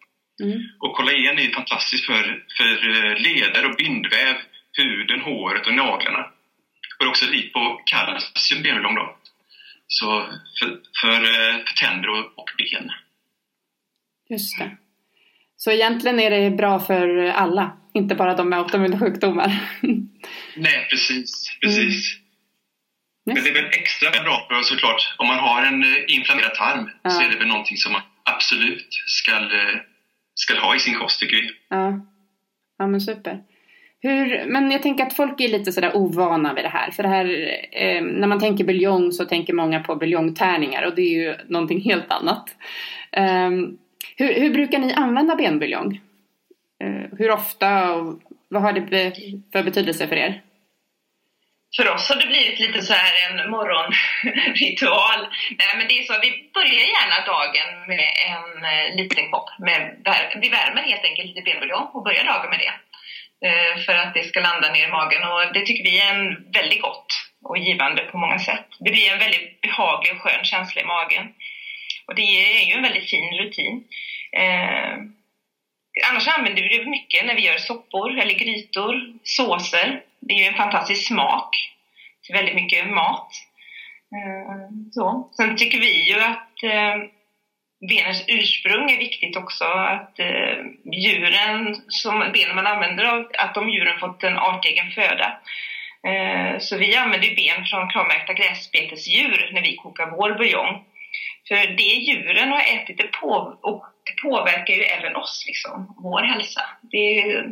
Mm. 0.42 0.58
Och 0.80 0.96
kollagen 0.96 1.38
är 1.38 1.50
fantastiskt 1.50 2.06
för, 2.06 2.44
för 2.58 2.90
eh, 2.90 3.16
leder 3.16 3.66
och 3.66 3.76
bindväv, 3.76 4.37
huden, 4.73 5.20
håret 5.20 5.66
och 5.66 5.75
naglarna. 5.75 6.33
Är 6.98 7.08
också 7.08 7.26
rikt 7.26 7.52
på 7.52 7.80
kalcium, 7.86 8.62
benbuljong 8.62 8.94
då. 8.94 9.16
Så 9.86 10.06
för, 10.58 10.80
för, 11.00 11.12
eh, 11.22 11.56
för 11.66 11.74
tänder 11.86 12.08
och, 12.08 12.38
och 12.38 12.48
ben. 12.58 12.90
Just 14.30 14.58
det. 14.58 14.76
Så 15.56 15.70
egentligen 15.70 16.20
är 16.20 16.30
det 16.30 16.50
bra 16.50 16.80
för 16.80 17.24
alla, 17.26 17.76
inte 17.94 18.14
bara 18.14 18.34
de 18.34 18.48
med 18.48 18.58
autoimmuna 18.58 18.98
sjukdomar. 18.98 19.60
Nej, 20.56 20.86
precis. 20.90 21.58
precis. 21.60 22.16
Men 23.26 23.36
Yes. 23.36 23.44
det 23.44 23.50
är 23.50 23.54
väl 23.54 23.70
extra 23.72 24.10
bra 24.10 24.46
för 24.48 24.62
såklart, 24.62 25.14
om 25.18 25.26
man 25.26 25.38
har 25.38 25.62
en 25.62 25.82
eh, 25.82 26.04
inflammerad 26.08 26.54
tarm 26.54 26.90
Ja. 27.02 27.10
så 27.10 27.22
är 27.22 27.28
det 27.28 27.36
väl 27.38 27.48
någonting 27.48 27.76
som 27.76 27.92
man 27.92 28.02
absolut 28.24 28.88
ska, 29.06 29.32
eh, 29.32 29.80
ska 30.34 30.60
ha 30.60 30.76
i 30.76 30.78
sin 30.78 30.94
kost 30.94 31.20
tycker 31.20 31.36
vi. 31.36 31.50
Ja. 31.68 32.06
ja, 32.78 32.86
men 32.86 33.00
super. 33.00 33.42
Hur, 34.04 34.44
men 34.46 34.70
jag 34.70 34.82
tänker 34.82 35.04
att 35.04 35.16
folk 35.16 35.40
är 35.40 35.49
lite 35.49 35.73
sådär 35.73 35.96
ovana 35.96 36.54
vid 36.54 36.64
det 36.64 36.68
här. 36.68 36.90
För 36.90 37.02
det 37.02 37.08
här, 37.08 37.58
eh, 37.73 38.02
när 38.02 38.26
man 38.26 38.40
tänker 38.40 38.64
buljong 38.64 39.12
så 39.12 39.25
tänker 39.25 39.52
många 39.52 39.80
på 39.80 39.96
buljongtärningar 39.96 40.87
och 40.87 40.94
det 40.94 41.02
är 41.02 41.14
ju 41.23 41.37
någonting 41.49 41.80
helt 41.80 42.12
annat. 42.12 42.44
Eh, 43.12 43.50
hur, 44.16 44.40
hur 44.40 44.50
brukar 44.50 44.78
ni 44.78 44.92
använda 44.92 45.34
benbuljong? 45.34 46.00
Eh, 46.82 47.18
hur 47.18 47.30
ofta 47.30 47.94
och 47.94 48.20
vad 48.49 48.62
har 48.62 48.73
det 48.73 48.80
be, 48.80 49.12
för 49.52 49.62
betydelse 49.62 50.08
för 50.08 50.16
er? 50.16 50.42
För 51.76 51.94
oss 51.94 52.08
har 52.08 52.16
det 52.16 52.26
blivit 52.26 52.61
lite 52.61 52.82
så 52.82 52.92
här 52.92 53.12
en 53.25 53.50
morgonritual. 53.50 55.20
Nej, 55.58 55.73
men 55.76 55.88
det 55.88 55.99
är 55.99 56.02
så, 56.02 56.14
vi 56.23 56.50
börjar 56.54 56.87
gärna 56.96 57.18
dagen 57.34 57.70
med 57.87 58.08
en 58.32 58.64
eh, 58.73 58.96
liten 58.96 59.30
kopp. 59.30 59.49
Med, 59.58 59.80
vi 60.42 60.49
värmer 60.49 60.82
helt 60.82 61.04
enkelt 61.04 61.28
lite 61.28 61.42
benbuljong 61.42 61.87
och 61.92 62.02
börjar 62.02 62.25
dagen 62.25 62.50
med 62.50 62.58
det. 62.58 62.73
Eh, 63.44 63.80
för 63.84 63.94
att 63.94 64.14
det 64.14 64.22
ska 64.22 64.40
landa 64.40 64.72
ner 64.72 64.88
i 64.88 64.90
magen 64.90 65.22
och 65.24 65.52
det 65.54 65.66
tycker 65.66 65.84
vi 65.84 66.00
är 66.00 66.14
en 66.14 66.52
väldigt 66.52 66.82
gott 66.82 67.06
och 67.44 67.58
givande 67.58 68.02
på 68.04 68.18
många 68.18 68.38
sätt. 68.38 68.66
Det 68.78 68.90
blir 68.90 69.12
en 69.12 69.18
väldigt 69.18 69.60
behaglig 69.60 70.12
och 70.12 70.20
skön 70.20 70.44
känsla 70.44 70.82
i 70.82 70.84
magen. 70.84 71.34
Och 72.06 72.14
det 72.14 72.22
är 72.22 72.66
ju 72.66 72.72
en 72.72 72.82
väldigt 72.82 73.10
fin 73.10 73.38
rutin. 73.38 73.84
Eh, 74.36 74.96
Annars 76.10 76.28
använder 76.28 76.62
vi 76.62 76.78
det 76.78 76.90
mycket 76.90 77.26
när 77.26 77.34
vi 77.34 77.46
gör 77.46 77.58
soppor 77.58 78.18
eller 78.18 78.34
grytor, 78.34 78.94
såser. 79.24 80.02
Det 80.20 80.34
är 80.34 80.38
ju 80.38 80.44
en 80.44 80.54
fantastisk 80.54 81.06
smak 81.06 81.56
till 82.22 82.34
väldigt 82.34 82.54
mycket 82.54 82.90
mat. 82.90 83.30
Eh, 84.14 84.68
Så. 84.92 85.30
Sen 85.36 85.56
tycker 85.56 85.78
vi 85.78 86.12
ju 86.12 86.20
att 86.20 86.62
eh, 86.62 86.94
benens 87.88 88.24
ursprung 88.28 88.90
är 88.90 88.98
viktigt 88.98 89.36
också. 89.36 89.64
Att 89.64 90.18
eh, 90.18 90.56
djuren 90.92 91.76
som 91.88 92.18
benen 92.32 92.56
man 92.56 92.66
använder, 92.66 93.26
att 93.38 93.54
de 93.54 93.70
djuren 93.70 93.98
fått 93.98 94.24
en 94.24 94.38
artegen 94.38 94.90
föda. 94.90 95.40
Eh, 96.08 96.58
Så 96.58 96.76
vi 96.76 96.96
använder 96.96 97.36
ben 97.36 97.66
från 97.66 97.90
kravmärkta 97.90 98.32
gräsbetesdjur 98.32 99.50
när 99.52 99.62
vi 99.62 99.76
kokar 99.76 100.10
vår 100.10 100.34
buljong. 100.38 100.84
För 101.48 101.54
det 101.54 101.82
djuren 101.82 102.48
har 102.48 102.60
ätit, 102.60 102.98
det, 102.98 103.12
på, 103.20 103.58
och 103.62 103.84
det 104.04 104.28
påverkar 104.28 104.74
ju 104.74 104.82
även 104.82 105.16
oss, 105.16 105.44
liksom, 105.46 105.94
vår 106.02 106.22
hälsa. 106.22 106.62
Det 106.82 107.42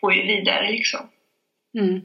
går 0.00 0.14
ju 0.14 0.22
vidare 0.26 0.70
liksom. 0.70 1.00
Mm. 1.78 2.00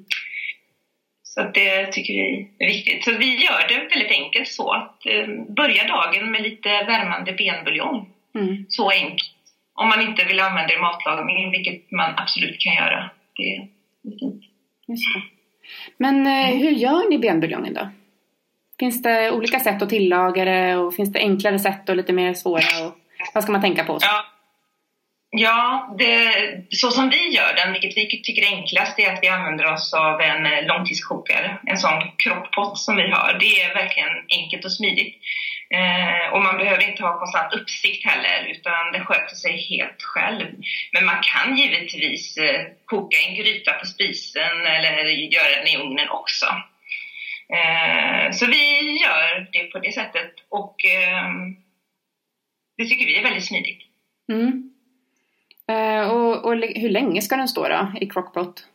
Så 1.34 1.44
det 1.44 1.92
tycker 1.92 2.14
vi 2.14 2.50
är 2.60 2.68
viktigt. 2.68 3.04
Så 3.04 3.12
vi 3.12 3.44
gör 3.46 3.68
det 3.68 3.96
väldigt 3.96 4.12
enkelt 4.12 4.48
så. 4.48 4.72
Att, 4.72 5.06
eh, 5.06 5.28
börja 5.56 5.88
dagen 5.88 6.32
med 6.32 6.42
lite 6.42 6.70
värmande 6.70 7.34
benbuljong. 7.34 8.10
Mm. 8.36 8.66
Så 8.70 8.90
enkelt. 8.90 9.34
Om 9.74 9.90
man 9.90 10.02
inte 10.02 10.26
vill 10.26 10.40
använda 10.40 10.68
det 10.68 10.74
i 10.74 10.82
matlagning, 10.82 11.52
vilket 11.52 11.92
man 11.92 12.14
absolut 12.18 12.60
kan 12.60 12.74
göra. 12.74 13.10
Det 13.38 13.56
är 13.56 13.68
fint. 14.20 14.44
Just 14.88 15.14
det. 15.14 15.22
Men 15.98 16.28
eh, 16.28 16.58
hur 16.58 16.72
gör 16.72 17.10
ni 17.10 17.18
benbuljongen 17.18 17.74
då? 17.74 17.90
Finns 18.80 19.02
det 19.02 19.32
olika 19.32 19.60
sätt 19.60 19.82
att 19.82 19.90
tillaga 19.90 20.46
det 20.46 20.76
och 20.76 20.96
finns 20.96 21.14
det 21.14 21.20
enklare 21.20 21.60
sätt 21.60 21.90
och 21.90 21.96
lite 21.96 22.14
mer 22.14 22.34
svåra? 22.34 22.86
Och, 22.86 22.98
vad 23.34 23.44
ska 23.44 23.52
man 23.52 23.62
tänka 23.62 23.84
på? 23.84 23.98
Ja, 24.02 24.26
ja 25.34 25.96
det, 25.98 26.34
så 26.70 26.92
som 26.92 27.10
vi 27.10 27.30
gör 27.36 27.54
den, 27.56 27.74
vilket 27.74 27.98
vi 27.98 28.22
tycker 28.22 28.42
är 28.42 28.56
enklast, 28.56 29.00
är 29.00 29.14
att 29.14 29.20
vi 29.22 29.28
använder 29.28 29.74
oss 29.74 29.94
av 29.94 30.22
en 30.22 30.46
eh, 30.46 30.66
långtidskokare. 30.66 31.58
En 31.66 31.78
sån 31.78 32.02
crockpot 32.18 32.78
som 32.78 32.96
vi 32.96 33.10
har. 33.10 33.38
Det 33.40 33.62
är 33.62 33.74
verkligen 33.74 34.14
enkelt 34.30 34.66
och 34.66 34.72
smidigt. 34.72 35.16
Eh, 35.70 36.34
och 36.34 36.42
man 36.44 36.58
behöver 36.58 36.90
inte 36.90 37.04
ha 37.04 37.20
konstant 37.20 37.54
uppsikt 37.54 38.06
heller, 38.06 38.46
utan 38.52 38.92
det 38.94 39.00
sköter 39.00 39.36
sig 39.36 39.58
helt 39.58 40.02
själv. 40.02 40.48
Men 40.92 41.06
man 41.06 41.22
kan 41.22 41.58
givetvis 41.58 42.38
eh, 42.38 42.62
koka 42.86 43.18
en 43.18 43.36
gryta 43.36 43.74
på 43.74 43.86
spisen 43.86 44.66
eller 44.66 45.10
göra 45.10 45.50
den 45.56 45.68
i 45.68 45.78
ugnen 45.78 46.10
också. 46.10 46.46
Eh, 47.58 48.32
så 48.32 48.46
vi 48.46 48.82
gör 49.04 49.48
det 49.52 49.64
på 49.64 49.80
det 49.80 49.92
sättet 49.92 50.32
och 50.50 50.86
ehm, 50.86 51.56
det 52.78 52.86
tycker 52.86 53.06
vi 53.06 53.18
är 53.18 53.24
väldigt 53.24 53.46
smidigt. 53.46 53.82
Mm. 54.32 54.73
Le- 56.56 56.80
hur 56.80 56.90
länge 56.90 57.22
ska 57.22 57.36
den 57.36 57.48
stå 57.48 57.68
då 57.68 57.92
i 58.02 58.06
crockpot? 58.10 58.68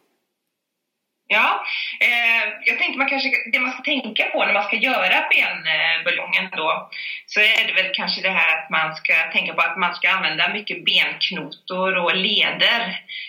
Ja, 1.31 1.65
eh, 2.01 2.53
jag 2.65 2.79
tänkte 2.79 2.99
man 2.99 3.09
kanske, 3.09 3.29
det 3.53 3.59
man 3.59 3.73
ska 3.73 3.83
tänka 3.83 4.25
på 4.25 4.45
när 4.45 4.53
man 4.53 4.65
ska 4.65 4.77
göra 4.77 5.29
benbuljongen 5.31 6.49
då, 6.57 6.91
så 7.27 7.41
är 7.41 7.67
det 7.67 7.83
väl 7.83 7.93
kanske 7.95 8.23
det 8.23 8.31
här 8.31 8.59
att 8.59 8.71
man 8.71 8.97
ska 8.97 9.15
tänka 9.33 9.55
på 9.55 9.61
att 9.61 9.79
man 9.79 9.95
ska 9.95 10.11
använda 10.11 10.53
mycket 10.53 10.85
benknotor 10.85 11.97
och 11.97 12.17
leder. 12.17 12.83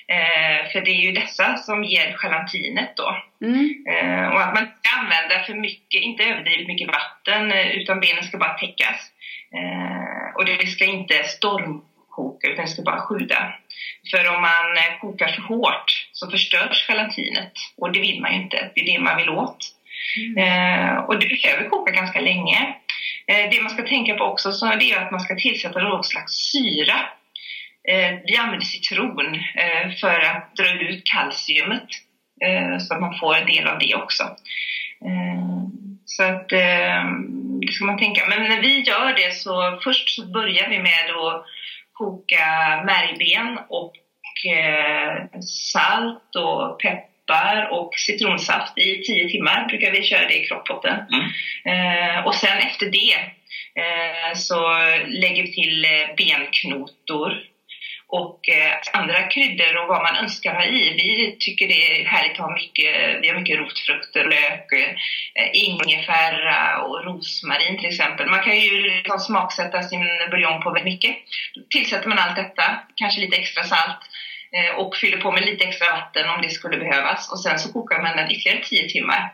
Eh, 0.08 0.72
för 0.72 0.82
det 0.82 0.92
är 0.92 1.02
ju 1.02 1.12
dessa 1.12 1.58
som 1.58 1.84
ger 1.84 2.18
gelatinet 2.18 2.94
då. 2.96 3.18
Mm. 3.42 3.86
Eh, 3.90 4.28
och 4.28 4.42
att 4.42 4.54
man 4.54 4.64
inte 4.64 4.78
ska 4.84 5.00
använda 5.00 5.44
för 5.46 5.54
mycket, 5.54 6.02
inte 6.02 6.24
överdrivet 6.24 6.68
mycket 6.68 6.88
vatten, 6.88 7.52
eh, 7.52 7.68
utan 7.68 8.00
benen 8.00 8.24
ska 8.24 8.38
bara 8.38 8.58
täckas. 8.58 9.12
Eh, 9.58 10.36
och 10.36 10.46
det 10.46 10.68
ska 10.68 10.86
inte 10.86 11.24
stormkoka, 12.20 12.48
utan 12.48 12.66
det 12.66 12.72
ska 12.72 12.82
bara 12.82 13.02
sjuda. 13.02 13.54
För 14.12 14.36
om 14.36 14.42
man 14.42 14.78
eh, 14.78 15.00
kokar 15.02 15.28
för 15.28 15.42
hårt 15.42 16.08
så 16.12 16.30
förstörs 16.30 16.86
gelatinet 16.88 17.54
och 17.78 17.92
det 17.92 18.00
vill 18.00 18.22
man 18.22 18.34
ju 18.34 18.42
inte. 18.42 18.72
Det 18.76 18.82
är 18.82 18.86
det 18.86 19.00
man 19.00 19.18
vill 19.18 19.30
åt. 19.30 19.58
Eh, 20.38 20.98
och 20.98 21.20
det 21.20 21.28
behöver 21.28 21.70
koka 21.70 21.92
ganska 21.92 22.22
länge. 22.22 22.76
Eh, 23.28 23.50
det 23.52 23.62
man 23.62 23.70
ska 23.70 23.84
tänka 23.84 24.14
på 24.16 24.24
också 24.24 24.52
så 24.52 24.66
är 24.66 24.98
att 24.98 25.12
man 25.12 25.20
ska 25.20 25.36
tillsätta 25.36 25.80
någon 25.80 26.04
slags 26.04 26.34
syra. 26.34 26.96
Eh, 27.90 28.18
vi 28.26 28.38
använder 28.38 28.66
citron 28.66 29.36
eh, 29.36 29.92
för 30.02 30.20
att 30.20 30.56
dra 30.56 30.72
ut 30.72 31.04
kalciumet 31.06 31.90
eh, 32.46 32.78
så 32.80 32.94
att 32.94 33.02
man 33.02 33.20
får 33.20 33.36
en 33.36 33.48
del 33.48 33.68
av 33.68 33.80
det 33.80 33.96
också. 33.96 34.24
Så 36.06 36.24
att 36.24 36.50
det 36.50 37.72
ska 37.72 37.86
man 37.86 37.98
tänka. 37.98 38.26
Men 38.30 38.50
när 38.50 38.62
vi 38.62 38.80
gör 38.80 39.14
det 39.14 39.36
så 39.36 39.80
först 39.84 40.10
så 40.10 40.26
börjar 40.26 40.70
vi 40.70 40.80
med 40.80 41.06
att 41.10 41.46
koka 42.00 42.48
märgben 42.86 43.60
och 43.70 43.94
eh, 44.56 45.40
salt 45.74 46.36
och 46.36 46.80
peppar 46.80 47.70
och 47.72 47.94
citronsaft 47.98 48.78
i 48.78 49.04
10 49.04 49.30
timmar 49.30 49.68
brukar 49.68 49.92
vi 49.92 50.04
köra 50.04 50.28
det 50.28 50.44
i 50.44 50.48
crockpotten. 50.48 50.98
Eh, 51.66 52.26
och 52.26 52.36
sen 52.36 52.58
efter 52.58 52.86
det 52.86 53.14
eh, 53.82 54.36
så 54.36 54.60
lägger 55.08 55.44
vi 55.44 55.54
till 55.54 55.86
benknotor 56.18 57.49
och 58.10 58.50
eh, 58.50 58.74
andra 58.94 59.24
kryddor 59.24 59.78
och 59.78 59.88
vad 59.88 60.02
man 60.02 60.16
önskar 60.16 60.54
ha 60.54 60.64
i. 60.64 60.94
Vi 60.98 61.38
tycker 61.40 61.68
det 61.68 62.02
är 62.02 62.06
härligt 62.06 62.32
att 62.32 62.46
ha 62.46 62.54
mycket, 62.54 62.96
vi 63.22 63.30
har 63.30 63.40
mycket 63.40 63.60
rotfrukter, 63.60 64.24
lök, 64.26 64.72
eh, 64.72 65.50
ingefära 65.54 66.82
och 66.82 67.06
rosmarin 67.06 67.78
till 67.78 67.90
exempel. 67.90 68.30
Man 68.30 68.44
kan 68.44 68.60
ju 68.60 68.82
liksom 68.82 69.20
smaksätta 69.20 69.84
sin 69.84 70.06
buljong 70.32 70.62
på 70.62 70.70
väldigt 70.70 70.94
mycket. 70.94 71.16
Då 71.56 71.62
tillsätter 71.70 72.10
man 72.10 72.20
allt 72.20 72.36
detta, 72.36 72.80
kanske 72.96 73.22
lite 73.22 73.38
extra 73.38 73.64
salt 73.64 74.02
eh, 74.52 74.76
och 74.80 74.96
fyller 74.96 75.18
på 75.18 75.32
med 75.32 75.46
lite 75.46 75.66
extra 75.66 75.92
vatten 75.92 76.30
om 76.30 76.42
det 76.42 76.50
skulle 76.50 76.78
behövas. 76.78 77.32
Och 77.32 77.40
sen 77.40 77.60
så 77.60 77.74
kokar 77.74 78.02
man 78.02 78.18
den 78.18 78.32
ytterligare 78.32 78.64
10 78.64 78.90
timmar. 78.90 79.34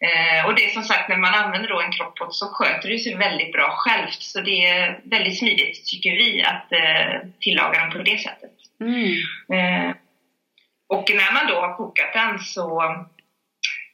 Eh, 0.00 0.46
och 0.46 0.54
det 0.54 0.64
är 0.64 0.70
som 0.70 0.82
sagt, 0.82 1.08
när 1.08 1.16
man 1.16 1.34
använder 1.34 1.68
då 1.68 1.80
en 1.80 1.92
crockpot 1.92 2.34
så 2.34 2.46
sköter 2.46 2.88
det 2.88 2.98
sig 2.98 3.14
väldigt 3.14 3.52
bra 3.52 3.70
självt. 3.70 4.22
Så 4.22 4.40
det 4.40 4.66
är 4.66 5.00
väldigt 5.04 5.38
smidigt, 5.38 5.86
tycker 5.86 6.10
vi, 6.10 6.42
att 6.42 6.72
eh, 6.72 7.28
tillaga 7.40 7.80
den 7.80 7.90
på 7.90 7.98
det 7.98 8.18
sättet. 8.18 8.52
Mm. 8.80 9.12
Eh, 9.52 9.94
och 10.88 11.10
när 11.14 11.34
man 11.34 11.46
då 11.46 11.60
har 11.60 11.76
kokat 11.76 12.12
den 12.12 12.38
så 12.38 12.82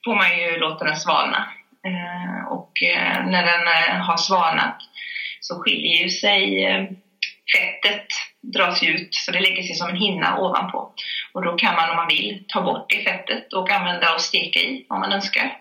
får 0.04 0.14
man 0.14 0.38
ju 0.38 0.58
låta 0.58 0.84
den 0.84 0.96
svalna. 0.96 1.48
Eh, 1.86 2.52
och 2.52 2.82
eh, 2.82 3.26
när 3.26 3.42
den 3.42 3.66
eh, 3.68 4.04
har 4.06 4.16
svalnat 4.16 4.76
så 5.40 5.62
skiljer 5.62 6.02
ju 6.02 6.10
sig 6.10 6.66
fettet 7.56 8.06
dras 8.42 8.82
ut 8.82 9.14
så 9.14 9.32
det 9.32 9.40
lägger 9.40 9.62
sig 9.62 9.74
som 9.74 9.88
en 9.88 9.96
hinna 9.96 10.38
ovanpå. 10.38 10.92
Och 11.32 11.44
då 11.44 11.56
kan 11.56 11.74
man 11.74 11.90
om 11.90 11.96
man 11.96 12.08
vill 12.08 12.44
ta 12.48 12.62
bort 12.62 12.90
det 12.90 13.04
fettet 13.04 13.52
och 13.52 13.70
använda 13.70 14.14
och 14.14 14.20
steka 14.20 14.58
i 14.60 14.86
om 14.88 15.00
man 15.00 15.12
önskar. 15.12 15.59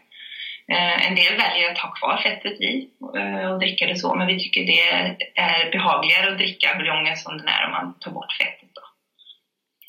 Eh, 0.71 1.08
En 1.08 1.15
del 1.15 1.38
väljer 1.38 1.71
att 1.71 1.77
ha 1.77 1.91
kvar 1.91 2.17
fettet 2.17 2.62
i 2.62 2.89
eh, 3.17 3.51
och 3.51 3.60
dricka 3.60 3.86
det 3.86 3.95
så, 3.95 4.15
men 4.15 4.27
vi 4.27 4.39
tycker 4.39 4.65
det 4.65 4.89
är 5.36 5.71
behagligare 5.71 6.32
att 6.32 6.38
dricka 6.38 6.75
buljongen 6.77 7.17
som 7.17 7.38
den 7.38 7.47
är 7.47 7.65
om 7.65 7.71
man 7.71 7.99
tar 7.99 8.12
bort 8.12 8.34
fettet. 8.34 8.69
Då. 8.73 8.82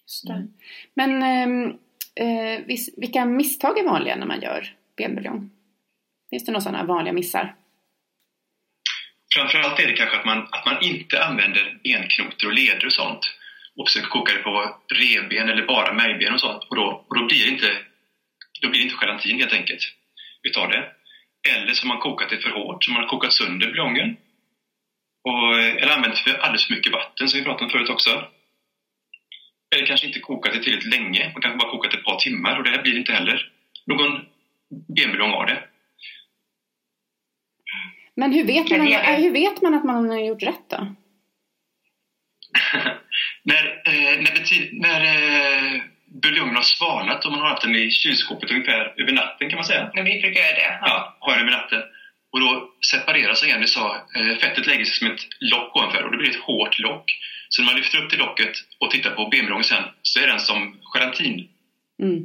Just 0.02 0.26
det. 0.26 0.46
Men 0.94 1.22
ehm, 1.22 1.78
eh, 2.14 2.60
vilka 2.96 3.24
misstag 3.24 3.78
är 3.78 3.84
vanliga 3.84 4.16
när 4.16 4.26
man 4.26 4.40
gör 4.40 4.68
benbuljong? 4.96 5.50
Finns 6.30 6.44
det 6.44 6.52
några 6.52 6.60
sådana 6.60 6.84
vanliga 6.84 7.12
missar? 7.12 7.54
Framförallt 9.34 9.80
är 9.80 9.86
det 9.86 9.92
kanske 9.92 10.16
att 10.16 10.24
man, 10.24 10.38
att 10.38 10.66
man 10.66 10.82
inte 10.82 11.24
använder 11.24 11.78
benknotor 11.84 12.48
och 12.48 12.54
leder 12.54 12.86
och 12.86 12.92
sånt 12.92 13.20
och 13.76 13.88
försöker 13.88 14.08
koka 14.08 14.32
det 14.32 14.42
på 14.42 14.74
revben 14.94 15.48
eller 15.48 15.66
bara 15.66 15.92
märgben 15.92 16.34
och 16.34 16.40
sånt 16.40 16.64
och 16.70 16.76
då, 16.76 17.04
och 17.08 17.18
då 17.18 17.26
blir 17.26 17.44
det 17.44 17.50
inte 17.50 17.70
då 18.60 18.68
blir 18.68 18.80
det 18.80 18.84
inte 18.84 18.96
gelatin 19.06 19.38
helt 19.38 19.52
enkelt 19.52 19.82
utav 20.48 20.68
det. 20.68 20.88
Eller 21.48 21.74
så 21.74 21.82
har 21.82 21.88
man 21.88 21.98
kokat 21.98 22.30
det 22.30 22.38
för 22.38 22.50
hårt, 22.50 22.84
så 22.84 22.90
man 22.90 23.02
har 23.02 23.08
kokat 23.08 23.32
sönder 23.32 23.66
buljongen. 23.66 24.16
Och, 25.28 25.60
eller 25.60 25.96
använt 25.96 26.18
för 26.18 26.34
alldeles 26.34 26.66
för 26.66 26.74
mycket 26.74 26.92
vatten 26.92 27.28
som 27.28 27.38
vi 27.38 27.44
pratade 27.44 27.64
om 27.64 27.70
förut 27.70 27.88
också. 27.90 28.28
Eller 29.74 29.86
kanske 29.86 30.06
inte 30.06 30.20
kokat 30.20 30.52
det 30.52 30.62
tillräckligt 30.62 30.94
länge, 30.94 31.30
man 31.32 31.42
kanske 31.42 31.58
bara 31.58 31.70
kokat 31.70 31.94
ett 31.94 32.04
par 32.04 32.16
timmar 32.16 32.56
och 32.58 32.64
det 32.64 32.70
här 32.70 32.82
blir 32.82 32.98
inte 32.98 33.12
heller 33.12 33.50
någon 33.86 34.20
benbuljong 34.96 35.30
av 35.30 35.46
det. 35.46 35.62
Men 38.16 38.32
hur 38.32 38.44
vet, 38.44 38.70
man, 38.70 38.86
det 38.86 39.22
hur 39.22 39.30
vet 39.30 39.62
man 39.62 39.74
att 39.74 39.84
man 39.84 40.10
har 40.10 40.18
gjort 40.18 40.42
rätt 40.42 40.68
då? 40.68 40.76
när 43.42 43.82
eh, 43.86 44.20
när, 44.22 44.32
bety- 44.36 44.68
när 44.72 45.00
eh, 45.04 45.80
buljongen 46.22 46.56
har 46.56 46.62
svalnat 46.62 47.24
och 47.24 47.32
man 47.32 47.40
har 47.40 47.48
haft 47.48 47.62
den 47.62 47.76
i 47.76 47.90
kylskåpet 47.90 48.50
ungefär 48.50 48.94
över 49.00 49.12
natten 49.12 49.50
kan 49.50 49.56
man 49.56 49.64
säga. 49.64 49.90
Men 49.94 50.04
vi 50.04 50.20
brukar 50.20 50.40
göra 50.40 50.54
det. 50.54 50.78
Ja, 50.82 51.16
har 51.20 51.32
den 51.32 51.40
över 51.40 51.50
natten. 51.50 51.82
Och 52.32 52.40
då 52.40 52.70
separeras 52.92 53.44
igen, 53.44 53.60
vi 53.60 53.66
sa, 53.66 53.96
eh, 54.16 54.36
fettet 54.36 54.66
lägger 54.66 54.84
sig 54.84 54.94
som 54.94 55.10
ett 55.10 55.20
lock 55.40 55.76
ovanför 55.76 56.02
och 56.04 56.10
det 56.10 56.18
blir 56.18 56.30
ett 56.30 56.44
hårt 56.48 56.78
lock. 56.78 57.04
Så 57.48 57.62
när 57.62 57.66
man 57.66 57.76
lyfter 57.76 57.98
upp 57.98 58.10
det 58.10 58.16
locket 58.16 58.52
och 58.78 58.90
tittar 58.90 59.10
på 59.10 59.28
benbuljongen 59.28 59.64
sen 59.64 59.84
så 60.02 60.20
är 60.20 60.26
den 60.26 60.40
som 60.40 60.80
gelatin. 60.94 61.48
Mm. 62.02 62.18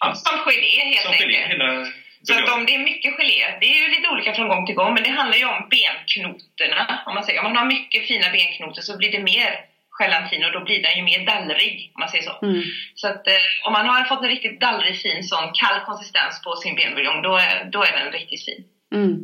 Ja, 0.00 0.14
som 0.14 0.38
gelé 0.38 0.84
helt 0.84 1.06
Som 1.06 1.12
gelé, 1.12 1.36
enkelt. 1.36 1.52
hela 1.52 1.86
Så 2.22 2.34
att 2.34 2.50
om 2.56 2.66
det 2.66 2.74
är 2.74 2.78
mycket 2.78 3.16
gelé, 3.16 3.58
det 3.60 3.66
är 3.66 3.82
ju 3.82 3.88
lite 3.88 4.08
olika 4.08 4.34
från 4.34 4.48
gång 4.48 4.66
till 4.66 4.74
gång, 4.74 4.94
men 4.94 5.02
det 5.02 5.10
handlar 5.10 5.38
ju 5.38 5.44
om 5.44 5.68
benknotorna. 5.70 7.02
Om 7.06 7.14
man, 7.14 7.24
säger. 7.24 7.38
om 7.38 7.44
man 7.44 7.56
har 7.56 7.66
mycket 7.66 8.06
fina 8.06 8.30
benknotor 8.30 8.82
så 8.82 8.96
blir 8.96 9.12
det 9.12 9.22
mer 9.22 9.69
gelatin 10.00 10.44
och 10.44 10.52
då 10.52 10.60
blir 10.64 10.82
den 10.82 10.96
ju 10.98 11.02
mer 11.02 11.26
dallrig, 11.26 11.92
om 11.94 12.00
man 12.00 12.08
säger 12.08 12.24
så. 12.24 12.34
Mm. 12.46 12.62
Så 12.94 13.08
att 13.08 13.26
eh, 13.26 13.42
om 13.66 13.72
man 13.72 13.86
har 13.86 14.04
fått 14.04 14.22
en 14.22 14.28
riktigt 14.28 14.60
dallrig 14.60 14.96
fin 15.02 15.24
sån 15.24 15.48
kall 15.60 15.80
konsistens 15.86 16.42
på 16.44 16.56
sin 16.56 16.74
benbuljong, 16.74 17.22
då 17.22 17.36
är, 17.36 17.64
då 17.72 17.82
är 17.82 17.92
den 17.98 18.12
riktigt 18.12 18.44
fin. 18.44 18.64
Mm. 18.94 19.14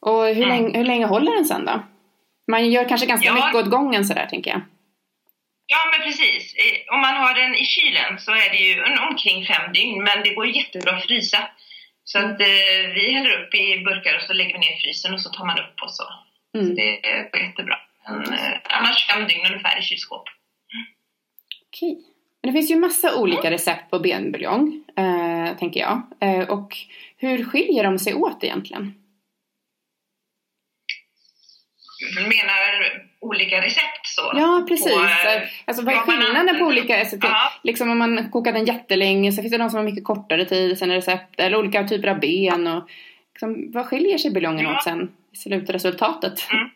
Och 0.00 0.24
hur, 0.26 0.44
Mm. 0.46 0.48
länge, 0.48 0.78
hur 0.78 0.84
länge 0.84 1.06
håller 1.06 1.32
den 1.34 1.44
sen 1.44 1.64
då? 1.64 1.82
Man 2.50 2.70
gör 2.70 2.88
kanske 2.88 3.06
ganska 3.06 3.26
Ja. 3.28 3.34
mycket 3.34 3.54
åt 3.54 3.70
gången 3.70 4.04
sådär 4.04 4.26
tänker 4.30 4.50
jag. 4.50 4.60
Ja, 5.66 5.78
men 5.92 6.00
precis. 6.06 6.54
Om 6.92 7.00
man 7.00 7.16
har 7.16 7.34
den 7.34 7.54
i 7.54 7.64
kylen 7.64 8.18
så 8.18 8.30
är 8.32 8.50
det 8.50 8.56
ju 8.56 8.82
omkring 9.10 9.46
fem 9.46 9.72
dygn, 9.72 10.02
men 10.04 10.22
det 10.24 10.34
går 10.34 10.46
jättebra 10.46 10.92
att 10.96 11.06
frysa. 11.06 11.38
Så 12.04 12.18
att 12.18 12.40
eh, 12.40 12.84
vi 12.94 13.14
häller 13.14 13.30
upp 13.42 13.54
i 13.54 13.78
burkar 13.84 14.16
och 14.16 14.22
så 14.22 14.32
lägger 14.32 14.52
vi 14.52 14.58
ner 14.58 14.76
i 14.76 14.80
frysen 14.80 15.14
och 15.14 15.20
så 15.22 15.30
tar 15.30 15.44
man 15.44 15.58
upp 15.58 15.76
och 15.82 15.90
så. 15.90 16.04
Mm. 16.58 16.74
Det 16.74 17.00
går 17.32 17.40
jättebra. 17.42 17.76
Men, 18.08 18.32
eh, 18.32 18.58
annars 18.64 19.06
fem 19.06 19.26
dygn 19.28 19.46
ungefär 19.46 19.78
i 19.78 19.82
kylskåp. 19.82 20.24
Okej. 21.68 21.98
Men 22.42 22.52
det 22.52 22.58
finns 22.58 22.70
ju 22.70 22.76
massa 22.76 23.16
olika 23.20 23.50
recept 23.50 23.90
på 23.90 23.98
benbuljong. 23.98 24.84
Eh, 24.96 25.56
tänker 25.56 25.80
jag. 25.80 26.02
Eh, 26.20 26.48
och 26.50 26.76
hur 27.16 27.44
skiljer 27.44 27.84
de 27.84 27.98
sig 27.98 28.14
åt 28.14 28.44
egentligen? 28.44 28.94
Du 32.16 32.22
menar 32.22 33.02
olika 33.20 33.60
recept 33.60 34.06
så? 34.06 34.32
Ja, 34.34 34.64
precis. 34.68 34.92
På, 34.92 35.00
eh, 35.02 35.42
alltså 35.64 35.84
vad 35.84 35.94
är 35.94 35.98
skillnaden 35.98 36.58
på 36.58 36.64
olika 36.64 36.98
recept? 36.98 37.24
Ja. 37.24 37.52
Liksom 37.62 37.90
om 37.90 37.98
man 37.98 38.30
kokar 38.30 38.52
den 38.52 38.64
jättelänge 38.64 39.32
så 39.32 39.42
finns 39.42 39.52
det 39.52 39.58
de 39.58 39.70
som 39.70 39.76
har 39.76 39.84
mycket 39.84 40.04
kortare 40.04 40.44
tid 40.44 40.70
i 40.72 40.76
sina 40.76 40.94
recept 40.94 41.40
eller 41.40 41.58
olika 41.58 41.88
typer 41.88 42.08
av 42.08 42.20
ben 42.20 42.66
och 42.66 42.88
liksom, 43.32 43.72
vad 43.72 43.86
skiljer 43.86 44.18
sig 44.18 44.30
buljongen 44.30 44.64
Ja. 44.64 44.76
åt 44.76 44.82
sen 44.84 45.12
i 45.32 45.36
slutresultatet? 45.36 46.48
Mm. 46.52 46.70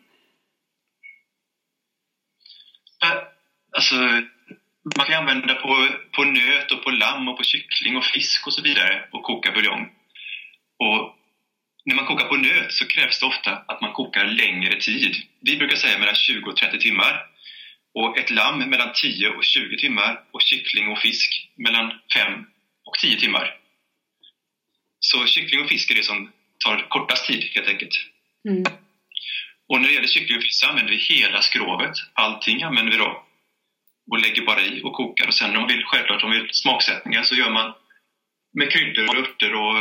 Alltså, 3.76 3.94
man 4.96 5.06
kan 5.06 5.14
använda 5.14 5.54
på, 5.54 5.88
på 6.12 6.24
nöt 6.24 6.72
och 6.72 6.84
på 6.84 6.90
lamm 6.90 7.28
och 7.28 7.36
på 7.36 7.44
kyckling 7.44 7.96
och 7.96 8.04
fisk 8.04 8.46
och 8.46 8.52
så 8.52 8.62
vidare 8.62 9.08
och 9.12 9.22
koka 9.22 9.52
buljong. 9.52 9.90
Och 10.78 11.16
när 11.84 11.94
man 11.94 12.06
kokar 12.06 12.28
på 12.28 12.36
nöt 12.36 12.72
så 12.72 12.86
krävs 12.86 13.20
det 13.20 13.26
ofta 13.26 13.50
att 13.68 13.80
man 13.80 13.92
kokar 13.92 14.24
längre 14.24 14.80
tid. 14.80 15.16
Vi 15.40 15.56
brukar 15.56 15.76
säga 15.76 15.98
mellan 15.98 16.14
20 16.14 16.50
och 16.50 16.56
30 16.56 16.78
timmar. 16.78 17.26
Och 17.94 18.18
ett 18.18 18.30
lamm 18.30 18.58
mellan 18.58 18.92
10 18.94 19.28
och 19.28 19.44
20 19.44 19.76
timmar 19.78 20.22
och 20.30 20.42
kyckling 20.42 20.88
och 20.88 20.98
fisk 20.98 21.48
mellan 21.56 21.92
5 22.14 22.46
och 22.84 22.98
10 23.00 23.16
timmar. 23.16 23.54
Så 25.00 25.26
kyckling 25.26 25.60
och 25.60 25.68
fisk 25.68 25.90
är 25.90 25.94
det 25.94 26.02
som 26.02 26.32
tar 26.64 26.88
kortast 26.88 27.26
tid 27.26 27.44
helt 27.54 27.68
enkelt. 27.68 27.94
Mm. 28.48 28.62
Och 29.68 29.80
när 29.80 29.88
det 29.88 29.94
gäller 29.94 30.08
kyckling 30.08 30.38
och 30.38 30.42
fisk 30.42 30.60
så 30.60 30.66
använder 30.66 30.92
vi 30.92 30.98
hela 30.98 31.42
skrovet. 31.42 31.96
Allting 32.12 32.62
använder 32.62 32.92
vi 32.92 32.98
då. 32.98 33.25
Och 34.10 34.18
lägger 34.18 34.46
bara 34.46 34.60
i 34.62 34.82
och 34.84 34.92
kokar. 34.92 35.26
Och 35.26 35.34
sen 35.34 35.50
om 35.50 35.60
man 35.62 35.68
vill, 35.68 35.84
självklart 35.84 36.22
om 36.22 36.30
man 36.30 36.38
vill 36.38 36.48
smaksättningar 36.52 37.22
så 37.22 37.34
gör 37.34 37.50
man 37.50 37.74
med 38.52 38.70
kryddor 38.72 39.08
och 39.08 39.16
örter 39.16 39.54
och 39.54 39.76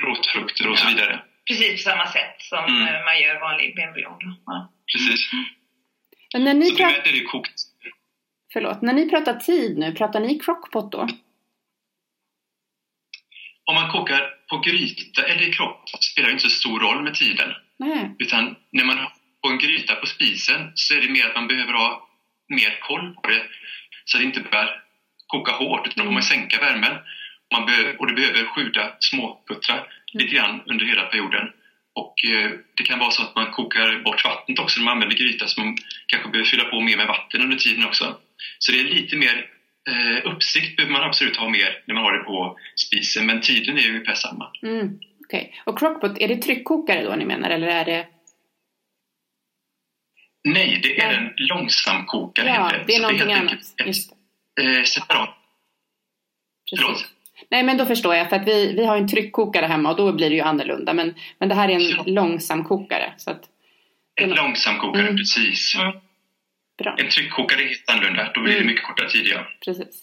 rotfrukter 0.00 0.68
och 0.68 0.78
så 0.78 0.84
Ja. 0.86 0.90
vidare. 0.90 1.22
Precis 1.48 1.84
på 1.84 1.90
samma 1.90 2.06
sätt 2.06 2.36
som 2.38 2.64
Mm. 2.64 2.82
eh, 2.82 3.04
man 3.04 3.20
gör 3.20 3.40
vanlig 3.40 3.76
benbuljong. 3.76 4.18
Ja. 4.46 4.72
Precis. 4.92 5.30
Men 6.32 6.44
när 6.44 6.54
ni, 6.54 6.66
Så 6.66 6.76
pratar, 6.76 7.08
är 7.08 7.12
det 7.12 7.20
kokt. 7.24 7.54
förlåt, 8.52 8.82
när 8.82 8.92
ni 8.92 9.10
pratar 9.10 9.34
tid 9.34 9.78
nu, 9.78 9.92
pratar 9.92 10.20
ni 10.20 10.38
crockpot 10.38 10.92
då? 10.92 11.08
Om 13.64 13.74
man 13.74 13.90
kokar 13.90 14.30
på 14.50 14.58
gryta 14.58 15.22
eller 15.26 15.48
i 15.48 15.52
kropp 15.52 15.88
spelar 15.88 16.30
inte 16.30 16.42
så 16.42 16.50
stor 16.50 16.80
roll 16.80 17.02
med 17.02 17.14
tiden. 17.14 17.52
Nej. 17.78 18.16
Utan 18.18 18.56
när 18.72 18.84
man 18.84 18.98
har 18.98 19.12
på 19.42 19.48
en 19.48 19.58
gryta 19.58 19.94
på 19.94 20.06
spisen 20.06 20.72
så 20.74 20.94
är 20.94 21.00
det 21.00 21.08
mer 21.10 21.26
att 21.26 21.34
man 21.34 21.48
behöver 21.48 21.72
ha 21.72 22.09
mer 22.50 22.78
koll 22.80 23.14
på 23.14 23.30
det. 23.30 23.42
Så 24.04 24.18
det 24.18 24.24
inte 24.24 24.40
börjar 24.40 24.82
koka 25.26 25.52
hårt. 25.52 25.86
Utan 25.86 26.04
då 26.04 26.08
får 26.08 26.12
man 26.12 26.22
sänka 26.22 26.60
värmen. 26.60 26.94
Man 27.52 27.66
behöver, 27.66 28.00
och 28.00 28.06
det 28.06 28.14
behöver 28.14 28.44
sjuda 28.44 28.92
småputtra 28.98 29.76
lite 30.12 30.34
grann 30.34 30.60
under 30.66 30.84
hela 30.84 31.02
perioden. 31.02 31.46
Och 31.94 32.24
eh, 32.24 32.50
det 32.76 32.82
kan 32.82 32.98
vara 32.98 33.10
så 33.10 33.22
att 33.22 33.34
man 33.34 33.50
kokar 33.50 34.02
bort 34.04 34.24
vattnet 34.24 34.58
också 34.58 34.80
när 34.80 34.84
man 34.84 34.92
använder 34.92 35.16
gryta. 35.16 35.46
Så 35.46 35.60
man 35.60 35.76
kanske 36.06 36.28
behöver 36.30 36.50
fylla 36.50 36.64
på 36.64 36.80
mer 36.80 36.96
med 36.96 37.06
vatten 37.06 37.42
under 37.42 37.56
tiden 37.56 37.84
också. 37.84 38.16
Så 38.58 38.72
det 38.72 38.80
är 38.80 38.84
lite 38.84 39.16
mer 39.16 39.46
eh, 39.90 40.32
uppsikt 40.32 40.76
behöver 40.76 40.92
man 40.92 41.08
absolut 41.08 41.36
ha 41.36 41.48
mer 41.48 41.82
när 41.86 41.94
man 41.94 42.04
har 42.04 42.12
det 42.12 42.24
på 42.24 42.58
spisen. 42.76 43.26
Men 43.26 43.40
tiden 43.40 43.78
är 43.78 43.82
ju 43.82 43.90
ungefär 43.90 44.14
samma. 44.14 44.50
Mm. 44.62 44.98
Okej. 45.24 45.54
Och 45.64 45.78
crockpot, 45.78 46.18
är 46.18 46.28
det 46.28 46.36
tryckkokare 46.36 47.04
då 47.04 47.14
ni 47.14 47.24
menar 47.24 47.50
eller 47.50 47.68
är 47.68 47.84
det? 47.84 48.06
Nej, 50.44 50.80
det 50.82 51.00
är 51.00 51.06
Nej. 51.06 51.16
en 51.16 51.32
långsamkokare. 51.46 52.46
Ja, 52.48 52.64
heter 52.68 52.84
det 52.86 52.94
är 52.94 53.00
någonting 53.00 53.28
helt 53.28 53.40
annat. 53.40 53.52
enkelt 53.52 53.74
ett, 53.80 53.86
Just 53.86 54.12
eh, 54.60 54.82
separat. 54.82 55.36
Precis. 56.70 56.84
Förlåt? 56.86 57.04
Nej 57.50 57.62
men 57.62 57.76
då 57.76 57.86
förstår 57.86 58.14
jag 58.14 58.28
för 58.28 58.36
att 58.36 58.48
vi, 58.48 58.72
vi 58.76 58.86
har 58.86 58.96
en 58.96 59.08
tryckkokare 59.08 59.66
hemma 59.66 59.90
och 59.90 59.96
då 59.96 60.12
blir 60.12 60.30
det 60.30 60.36
ju 60.36 60.42
annorlunda. 60.42 60.92
Men, 60.92 61.14
men 61.38 61.48
det 61.48 61.54
här 61.54 61.68
är 61.68 61.72
en 61.74 61.88
Ja. 61.88 62.02
långsamkokare. 62.06 63.12
Så 63.16 63.30
att, 63.30 63.42
Det 64.14 64.22
är 64.22 64.28
En 64.28 64.34
långsamkokare, 64.34 65.02
Mm. 65.02 65.16
precis. 65.16 65.74
Mm. 65.74 65.92
bra. 66.78 66.94
En 66.98 67.08
tryckkokare 67.08 67.62
är 67.62 67.66
helt 67.68 67.90
annorlunda. 67.90 68.30
Då 68.34 68.40
blir 68.40 68.52
det 68.52 68.58
Mm. 68.58 68.66
mycket 68.70 68.84
kortare 68.84 69.08
tid, 69.08 69.26
ja. 69.26 69.46
Precis. 69.64 70.02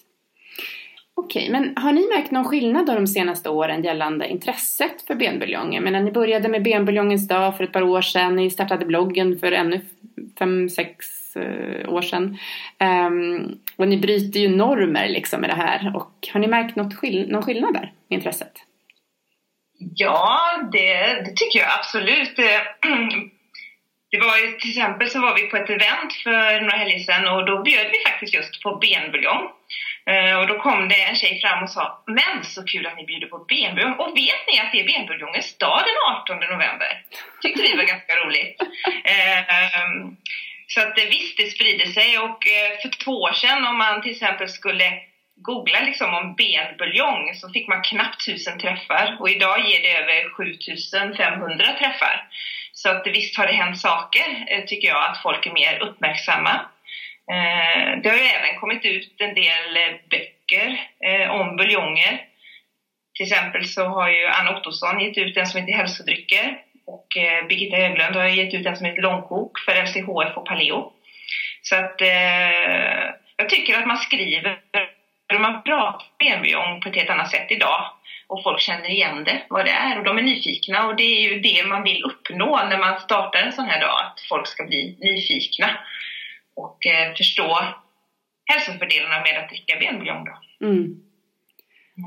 Okej, 1.20 1.50
men 1.50 1.74
har 1.78 1.92
ni 1.92 2.08
märkt 2.08 2.32
någon 2.32 2.46
skillnad 2.46 2.86
då 2.86 2.94
de 2.94 3.08
senaste 3.08 3.50
åren 3.50 3.84
gällande 3.84 4.28
intresset 4.28 5.02
för 5.08 5.16
benbuljonger? 5.16 5.82
Men 5.82 5.94
när 5.94 6.04
ni 6.04 6.12
började 6.12 6.50
med 6.50 6.64
benbuljongens 6.64 7.28
dag 7.28 7.58
för 7.58 7.64
ett 7.64 7.72
par 7.72 7.82
år 7.82 8.02
sedan, 8.02 8.36
ni 8.36 8.50
startade 8.50 8.86
bloggen 8.86 9.40
för 9.40 9.52
ännu 9.52 9.82
fem, 10.40 10.70
sex 10.70 11.06
eh, 11.36 11.94
år 11.94 12.02
sedan. 12.02 12.38
Um, 12.80 13.60
och 13.76 13.88
ni 13.88 13.98
bryter 13.98 14.40
ju 14.40 14.50
normer 14.50 15.10
liksom 15.10 15.42
med 15.42 15.50
det 15.50 15.56
här. 15.56 15.96
Och 15.96 16.28
har 16.34 16.40
ni 16.40 16.48
märkt 16.48 16.76
något 16.76 16.96
skill- 16.96 17.32
någon 17.32 17.44
skillnad 17.44 17.74
där 17.74 17.92
med 18.08 18.18
intresset? 18.18 18.54
Ja, 19.96 20.40
det, 20.72 20.98
det 21.26 21.34
tycker 21.36 21.60
jag 21.60 21.70
absolut. 21.80 22.40
Eh, 22.40 22.62
det 24.12 24.20
var 24.20 24.38
ju, 24.38 24.58
till 24.58 24.70
exempel 24.70 25.10
så 25.10 25.22
var 25.22 25.36
vi 25.36 25.48
på 25.48 25.58
ett 25.58 25.70
event 25.70 26.14
för 26.24 26.62
några 26.62 26.78
helger 26.78 27.00
sedan 27.00 27.28
och 27.28 27.46
då 27.46 27.64
bjöd 27.64 27.88
vi 27.92 28.12
faktiskt 28.12 28.34
just 28.34 28.64
på 28.64 28.76
benbuljong. 28.76 29.50
Eh, 30.12 30.40
och 30.40 30.48
då 30.48 30.60
kom 30.60 30.90
det 30.90 31.04
en 31.04 31.16
tjej 31.16 31.42
fram 31.42 31.64
och 31.64 31.70
sa 31.70 32.04
Men 32.06 32.44
så 32.44 32.64
kul 32.64 32.88
att 32.88 32.98
ni 32.98 33.06
bjuder 33.06 33.28
på 33.28 33.38
benbuljong! 33.38 33.94
Och 33.94 34.18
vet 34.18 34.42
ni 34.48 34.60
att 34.60 34.72
det 34.72 34.80
är 34.80 34.88
benbuljongens 34.94 35.58
dag 35.58 35.80
den 35.86 36.14
18 36.16 36.40
november? 36.40 37.02
Tyckte 37.42 37.62
vi 37.62 37.78
var 37.78 37.84
ganska 37.84 38.16
roligt. 38.16 38.62
Eh, 39.04 39.40
ehm, 39.40 40.16
så 40.68 40.82
att 40.82 40.98
eh, 41.00 41.06
visst, 41.06 41.38
det 41.38 41.48
sprider 41.48 41.86
sig 41.86 42.20
och 42.20 42.40
för 42.82 42.90
två 42.90 43.12
år 43.12 43.34
sedan 43.34 43.68
om 43.68 43.78
man 43.78 44.02
till 44.02 44.12
exempel 44.12 44.50
skulle 44.50 44.92
googla 45.36 45.80
liksom 45.80 46.14
om 46.14 46.36
benbuljong 46.36 47.36
så 47.36 47.50
fick 47.50 47.68
man 47.68 47.82
knappt 47.82 48.26
tusen 48.26 48.60
träffar 48.60 49.18
och 49.20 49.30
idag 49.30 49.60
ger 49.60 49.82
det 49.82 49.98
över 49.98 50.30
7500 50.30 51.66
träffar. 51.80 52.28
Så 52.74 52.90
att 52.90 53.08
visst 53.08 53.38
har 53.38 53.48
det 53.48 53.54
hänt 53.54 53.80
saker, 53.80 54.66
tycker 54.68 54.88
jag, 54.88 55.10
att 55.10 55.22
folk 55.22 55.46
är 55.46 55.52
mer 55.52 55.80
uppmärksamma. 55.80 56.60
Eh, 57.32 58.00
Det 58.02 58.10
har 58.10 58.18
ju 58.18 58.24
även 58.24 58.60
kommit 58.60 58.86
ut 58.86 59.16
en 59.22 59.34
del 59.36 59.78
eh, 59.78 59.96
böcker 60.10 60.80
eh, 61.06 61.32
om 61.32 61.56
buljonger. 61.56 62.22
Till 63.16 63.26
exempel 63.26 63.66
så 63.66 63.86
har 63.86 64.10
ju 64.10 64.26
Anna 64.26 64.58
Ottosson 64.58 65.00
gett 65.00 65.18
ut 65.18 65.38
en 65.38 65.48
som 65.48 65.60
heter 65.62 65.74
Hälsodrycker 65.74 66.58
och 66.86 67.18
eh, 67.18 67.46
Birgitta 67.48 67.78
Höglund 67.78 68.16
har 68.16 68.28
gett 68.28 68.54
ut 68.54 68.66
en 68.66 68.76
som 68.78 68.86
heter 68.86 69.02
Långkok 69.02 69.60
för 69.60 69.84
LCHF 69.84 70.38
och 70.38 70.46
Paleo. 70.46 70.92
Så 71.62 71.76
att 71.76 72.02
eh, 72.02 73.04
jag 73.38 73.50
tycker 73.50 73.80
att 73.80 73.88
man 73.88 73.98
skriver 73.98 74.60
och 75.34 75.42
man 75.42 75.64
pratar 75.64 76.08
benbuljong 76.20 76.82
på 76.82 76.90
ett 76.90 76.96
helt 76.96 77.10
annat 77.10 77.32
sätt 77.32 77.52
idag 77.52 77.86
och 78.28 78.44
folk 78.44 78.62
känner 78.62 78.90
igen 78.90 79.24
det, 79.24 79.42
vad 79.50 79.66
det 79.66 79.72
är 79.72 79.98
och 79.98 80.04
de 80.04 80.18
är 80.18 80.22
nyfikna 80.22 80.88
och 80.88 80.96
det 80.96 81.04
är 81.04 81.22
ju 81.22 81.40
det 81.40 81.68
man 81.68 81.84
vill 81.84 82.04
uppnå 82.04 82.66
när 82.70 82.78
man 82.78 83.00
startar 83.00 83.40
en 83.40 83.52
sån 83.54 83.66
här 83.66 83.82
dag, 83.82 84.00
att 84.06 84.20
folk 84.30 84.48
ska 84.48 84.64
bli 84.64 84.98
nyfikna 85.00 85.80
och 86.58 86.86
eh, 86.86 87.16
förstå 87.16 87.60
hälsofördelarna 88.46 89.22
med 89.22 89.44
att 89.44 89.50
dricka 89.50 89.80
benbuljong 89.80 90.26
då. 90.26 90.66
Mm. 90.66 90.96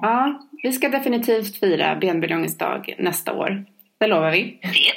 Ja, 0.03 0.41
vi 0.63 0.73
ska 0.73 0.89
definitivt 0.89 1.61
fira 1.61 1.97
benbuljongens 1.97 2.59
dag 2.59 2.95
nästa 2.99 3.33
år. 3.33 3.65
Det 3.99 4.07
lovar 4.07 4.31
vi. 4.31 4.59
Det, 4.63 4.93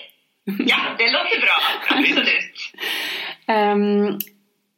ja, 0.66 0.78
det 0.98 1.12
låter 1.12 1.42
bra, 1.42 1.58
absolut. 1.90 2.54
Ehm, 3.48 4.18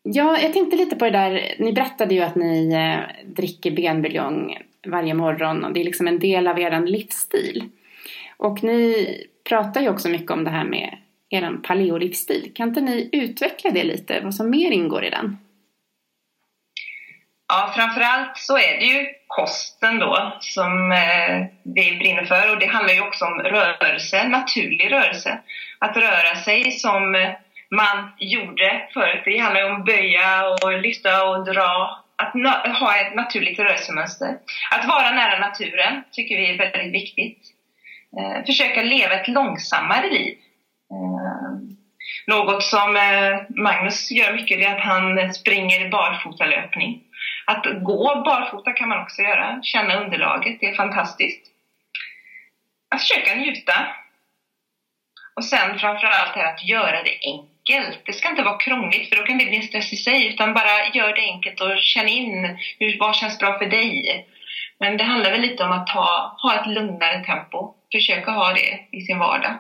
ja, 0.04 0.40
jag 0.40 0.54
tänkte 0.54 0.78
lite 0.78 0.96
på 0.96 1.06
det 1.06 1.12
där. 1.12 1.56
Ni 1.60 1.74
berättade 1.74 2.16
ju 2.16 2.22
att 2.22 2.36
ni 2.36 2.74
eh, 2.74 3.26
dricker 3.26 3.72
benbuljong 3.72 4.58
varje 4.88 5.14
morgon 5.14 5.66
och 5.66 5.74
det 5.74 5.80
är 5.80 5.84
liksom 5.84 6.08
en 6.08 6.20
del 6.20 6.48
av 6.48 6.60
er 6.60 6.80
livsstil. 6.80 7.70
Och 8.38 8.64
ni 8.64 9.08
pratar 9.50 9.82
ju 9.82 9.90
också 9.90 10.10
mycket 10.10 10.32
om 10.32 10.44
det 10.44 10.50
här 10.50 10.64
med 10.64 10.98
er 11.30 11.58
paleolivsstil. 11.64 12.52
Kan 12.56 12.70
inte 12.70 12.82
ni 12.82 13.10
utveckla 13.12 13.72
det 13.72 13.84
lite? 13.84 14.20
Vad 14.20 14.36
som 14.36 14.50
mer 14.50 14.72
ingår 14.72 15.06
i 15.06 15.10
den? 15.10 15.38
Ja, 17.48 17.74
framförallt 17.76 18.38
så 18.38 18.58
är 18.58 18.78
det 18.80 18.86
ju 18.86 19.06
kosten 19.28 20.00
då 20.00 20.38
som 20.40 20.92
eh, 20.92 21.46
vi 21.64 21.98
brinner 21.98 22.26
för 22.26 22.52
och 22.52 22.60
det 22.60 22.66
handlar 22.66 22.94
ju 22.94 23.02
också 23.02 23.26
om 23.26 23.40
rörelse, 23.40 24.28
naturlig 24.28 24.92
rörelse. 24.92 25.40
Att 25.80 25.98
röra 25.98 26.36
sig 26.36 26.72
som 26.72 27.16
eh, 27.16 27.32
man 27.70 28.12
gjorde 28.20 28.88
förut. 28.94 29.22
Det 29.26 29.38
handlar 29.38 29.62
ju 29.62 29.68
om 29.68 29.80
att 29.80 29.86
böja 29.86 30.50
och 30.64 30.82
lyfta 30.82 31.30
och 31.30 31.46
dra. 31.46 32.02
Att 32.18 32.34
ha 32.80 32.98
ett 32.98 33.16
naturligt 33.16 33.60
rörelsemönster. 33.60 34.38
Att 34.72 34.88
vara 34.88 35.12
nära 35.12 35.40
naturen 35.40 36.04
tycker 36.12 36.38
vi 36.38 36.50
är 36.50 36.58
väldigt 36.58 36.94
viktigt. 36.94 37.40
Eh, 38.18 38.46
försöka 38.46 38.82
leva 38.82 39.14
ett 39.14 39.28
långsammare 39.28 40.10
liv. 40.10 40.38
Något 42.28 42.64
som 42.64 42.96
eh, 42.96 43.42
Magnus 43.50 44.12
gör 44.12 44.34
mycket 44.34 44.60
är 44.60 44.76
att 44.76 44.84
han 44.84 45.34
springer 45.34 45.90
barfotalöpning. 45.90 47.04
Att 47.46 47.66
gå 47.84 48.22
barfota 48.26 48.74
kan 48.74 48.90
man 48.90 49.02
också 49.02 49.22
göra, 49.22 49.60
känna 49.64 50.04
underlaget, 50.04 50.58
det 50.60 50.66
är 50.66 50.76
fantastiskt. 50.76 51.52
Att 52.90 53.02
försöka 53.02 53.36
njuta. 53.36 53.88
Och 55.36 55.46
sen 55.46 55.80
framförallt 55.80 56.38
är 56.38 56.46
att 56.46 56.64
göra 56.64 57.04
det 57.04 57.20
enkelt. 57.24 58.06
Det 58.06 58.14
ska 58.14 58.30
inte 58.30 58.44
vara 58.44 58.58
krångligt 58.58 59.10
för 59.10 59.16
då 59.16 59.24
kan 59.24 59.38
det 59.38 59.46
bli 59.46 59.58
en 59.58 59.64
stress 59.64 59.94
i 59.94 59.96
sig 59.96 60.28
utan 60.28 60.54
bara 60.54 60.86
gör 60.94 61.14
det 61.16 61.22
enkelt 61.22 61.62
och 61.62 61.78
känn 61.78 62.08
in 62.08 62.58
hur, 62.80 63.00
vad 63.00 63.16
känns 63.16 63.40
bra 63.40 63.58
för 63.58 63.66
dig. 63.66 64.28
Men 64.80 64.98
det 64.98 65.04
handlar 65.04 65.32
väl 65.32 65.42
lite 65.42 65.64
om 65.64 65.72
att 65.72 65.88
ta, 65.88 66.38
ha 66.42 66.62
ett 66.62 66.68
lugnare 66.68 67.24
tempo. 67.24 67.74
Försöka 67.92 68.32
ha 68.32 68.54
det 68.54 68.80
i 68.92 69.02
sin 69.02 69.20
vardag. 69.20 69.60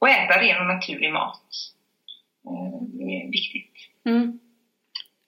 Och 0.00 0.08
äta 0.08 0.40
ren 0.40 0.60
och 0.60 0.66
naturlig 0.66 1.12
mat. 1.12 1.42
Eh, 2.46 2.82
det 2.82 3.04
är 3.04 3.30
viktigt. 3.30 3.72
Mm. 4.04 4.38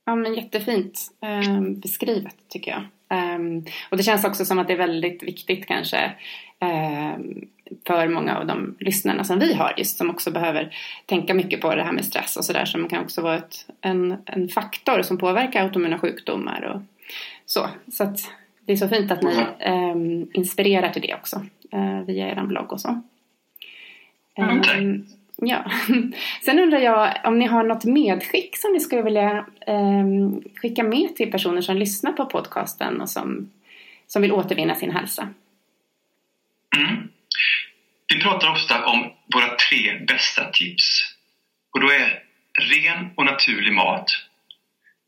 Ja, 0.05 0.15
men 0.15 0.35
jättefint 0.35 1.01
eh, 1.23 1.61
beskrivet 1.61 2.37
tycker 2.49 2.71
jag. 2.71 2.83
Um, 3.13 3.65
och 3.91 3.97
det 3.97 4.03
känns 4.03 4.25
också 4.25 4.45
som 4.45 4.59
att 4.59 4.67
det 4.67 4.73
är 4.73 4.79
väldigt 4.79 5.23
viktigt 5.23 5.67
kanske 5.67 6.13
um, 6.61 7.49
för 7.87 8.09
många 8.09 8.39
av 8.39 8.47
de 8.47 8.77
lyssnarna 8.81 9.25
som 9.25 9.39
vi 9.39 9.55
har 9.55 9.75
just 9.77 9.99
som 9.99 10.11
också 10.11 10.31
behöver 10.31 10.77
tänka 11.07 11.35
mycket 11.35 11.61
på 11.61 11.75
det 11.75 11.85
här 11.85 11.93
med 11.93 12.05
stress 12.05 12.37
och 12.37 12.45
sådär 12.45 12.65
som 12.65 12.89
kan 12.89 13.03
också 13.03 13.23
vara 13.23 13.37
ett, 13.37 13.67
en, 13.81 14.17
en 14.27 14.49
faktor 14.49 15.03
som 15.03 15.19
påverkar 15.19 15.63
autoimmuna 15.63 15.99
sjukdomar 15.99 16.63
och 16.63 16.83
så. 17.47 17.69
Så 17.93 18.05
att 18.05 18.19
det 18.61 18.73
är 18.73 18.77
så 18.77 18.89
fint 18.89 19.11
att 19.11 19.23
ni 19.23 19.37
um, 19.67 20.31
inspirerar 20.35 20.89
till 20.89 21.03
det 21.03 21.15
också 21.15 21.47
uh, 21.75 22.03
via 22.03 22.29
er 22.29 22.43
blogg 22.43 22.73
och 22.73 22.81
så. 22.81 23.03
Mm, 24.39 25.07
Ja. 25.45 25.65
Sen 26.45 26.59
undrar 26.59 26.79
jag 26.79 27.17
om 27.25 27.39
ni 27.39 27.47
har 27.47 27.65
något 27.65 27.85
medskick 27.85 28.57
som 28.57 28.73
ni 28.73 28.81
skulle 28.81 29.03
vilja 29.03 29.47
eh, 29.67 30.05
skicka 30.57 30.83
med 30.83 31.17
till 31.17 31.31
personer 31.31 31.61
som 31.61 31.77
lyssnar 31.77 32.13
på 32.13 32.27
podcasten 32.27 33.01
och 33.01 33.11
som, 33.11 33.51
som 34.07 34.23
vill 34.23 34.33
återvinna 34.33 34.75
sin 34.75 34.91
hälsa? 34.91 35.29
Mm. 36.77 37.09
Vi 38.15 38.21
pratar 38.21 38.51
ofta 38.51 38.85
om 38.85 39.13
våra 39.35 39.57
tre 39.57 39.99
bästa 40.09 40.51
tips. 40.51 41.17
Och 41.75 41.81
då 41.81 41.91
är 41.91 42.23
ren 42.61 43.11
och 43.15 43.25
naturlig 43.25 43.73
mat, 43.73 44.11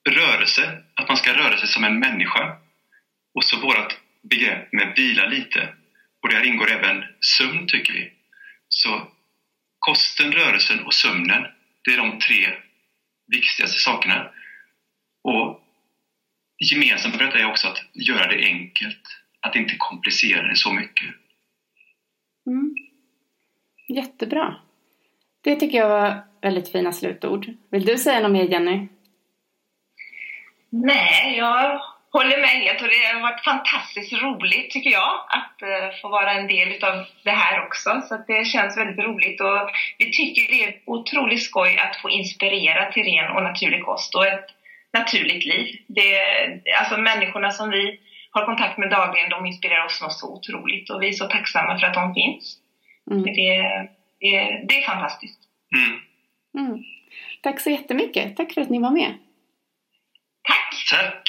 rörelse, 0.09 0.83
att 0.95 1.09
man 1.09 1.17
ska 1.17 1.33
röra 1.33 1.57
sig 1.57 1.69
som 1.69 1.85
en 1.85 1.99
människa 1.99 2.57
och 3.35 3.45
så 3.45 3.61
vårt 3.61 3.97
begrepp 4.23 4.73
med 4.73 4.93
vila 4.97 5.27
lite. 5.27 5.69
Och 6.23 6.29
där 6.29 6.47
ingår 6.47 6.71
även 6.71 7.05
sömn 7.21 7.67
tycker 7.67 7.93
vi. 7.93 8.13
Så 8.69 9.09
kosten, 9.79 10.33
rörelsen 10.33 10.85
och 10.85 10.95
sömnen, 10.95 11.47
det 11.85 11.91
är 11.91 11.97
de 11.97 12.19
tre 12.19 12.47
viktigaste 13.27 13.79
sakerna. 13.79 14.31
Och 15.23 15.61
gemensamt 16.71 17.17
för 17.17 17.25
detta 17.25 17.39
är 17.39 17.51
också 17.51 17.69
att 17.69 17.85
göra 17.93 18.27
det 18.27 18.45
enkelt, 18.45 19.03
att 19.41 19.57
inte 19.57 19.75
komplicera 19.79 20.49
det 20.49 20.57
så 20.57 20.73
mycket. 20.73 21.15
Mm. 22.47 22.75
Jättebra. 23.89 24.57
Det 25.41 25.57
tycker 25.57 25.79
jag 25.79 25.89
var 25.89 26.23
väldigt 26.43 26.73
fina 26.73 26.93
slutord. 26.93 27.47
Vill 27.71 27.85
du 27.85 27.99
säga 27.99 28.21
något 28.21 28.33
mer 28.33 28.45
Jenny? 28.45 28.89
Nej, 30.71 31.37
jag 31.37 31.81
håller 32.17 32.41
med 32.41 32.51
helt 32.65 32.83
och 32.83 32.89
det 32.89 33.15
har 33.15 33.21
varit 33.21 33.45
fantastiskt 33.45 34.13
roligt 34.13 34.71
tycker 34.71 34.91
jag 34.91 35.13
att 35.39 35.57
uh, 35.63 36.01
få 36.01 36.09
vara 36.09 36.33
en 36.33 36.47
del 36.47 36.85
av 36.85 37.07
det 37.23 37.37
här 37.43 37.67
också. 37.67 37.91
Så 38.09 38.25
det 38.27 38.45
känns 38.45 38.79
väldigt 38.79 39.05
roligt 39.05 39.41
och 39.41 39.71
vi 39.99 40.13
tycker 40.13 40.43
det 40.53 40.65
är 40.65 40.81
otroligt 40.87 41.43
skoj 41.43 41.79
att 41.79 41.97
få 41.97 42.11
inspirera 42.11 42.93
till 42.93 43.03
ren 43.03 43.37
och 43.37 43.43
naturlig 43.43 43.85
kost 43.85 44.15
och 44.15 44.27
ett 44.27 44.47
naturligt 44.93 45.45
liv. 45.45 45.67
Det, 45.87 46.11
alltså 46.79 46.97
människorna 46.97 47.51
som 47.51 47.71
vi 47.71 48.01
har 48.31 48.45
kontakt 48.45 48.79
med 48.79 48.91
dagligen, 48.91 49.31
de 49.31 49.47
inspirerar 49.47 49.85
oss 49.85 50.03
något 50.03 50.19
så 50.19 50.27
otroligt 50.37 50.91
och 50.91 51.03
vi 51.03 51.09
är 51.09 51.13
så 51.13 51.25
tacksamma 51.25 51.79
för 51.79 51.87
att 51.87 51.95
de 51.95 52.15
finns. 52.15 52.57
Mm. 53.11 53.23
Det, 53.23 53.33
det, 54.21 54.65
det, 54.69 54.79
är 54.79 54.87
fantastiskt. 54.87 55.41
Mm. 55.77 56.01
Mm. 56.59 56.85
Tack 57.43 57.61
så 57.61 57.71
jättemycket. 57.71 58.37
Tack 58.37 58.53
för 58.53 58.61
att 58.61 58.71
ni 58.71 58.79
var 58.79 58.91
med. 58.91 59.15
Tack! 60.43 60.87
Tack! 60.91 61.29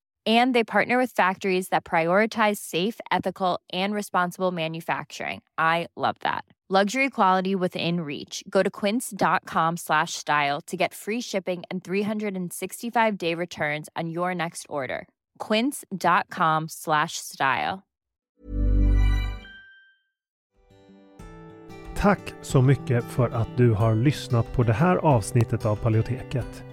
and 0.25 0.53
they 0.53 0.63
partner 0.63 0.97
with 0.97 1.11
factories 1.11 1.69
that 1.69 1.83
prioritize 1.83 2.57
safe 2.57 2.99
ethical 3.11 3.59
and 3.73 3.93
responsible 3.93 4.51
manufacturing. 4.51 5.41
I 5.57 5.87
love 5.97 6.15
that. 6.19 6.45
Luxury 6.69 7.09
quality 7.09 7.53
within 7.53 7.99
reach. 7.99 8.43
Go 8.49 8.63
to 8.63 8.69
quince.com 8.69 9.77
slash 9.77 10.13
style 10.13 10.61
to 10.67 10.77
get 10.77 10.93
free 10.93 11.21
shipping 11.21 11.63
and 11.69 11.83
365 11.83 13.17
day 13.17 13.35
returns 13.35 13.89
on 13.97 14.09
your 14.09 14.33
next 14.33 14.65
order. 14.69 15.05
quince.com 15.47 16.69
slash 16.69 17.17
style. 17.17 17.81
Tack 21.95 22.33
så 22.41 22.61
mycket 22.61 23.03
för 23.03 23.29
att 23.29 23.57
du 23.57 23.71
har 23.71 23.95
lyssnat 23.95 24.53
på 24.53 24.63
det 24.63 24.73
här 24.73 24.95
avsnittet 24.97 25.65
av 25.65 25.75
Paleoteket. 25.75 26.63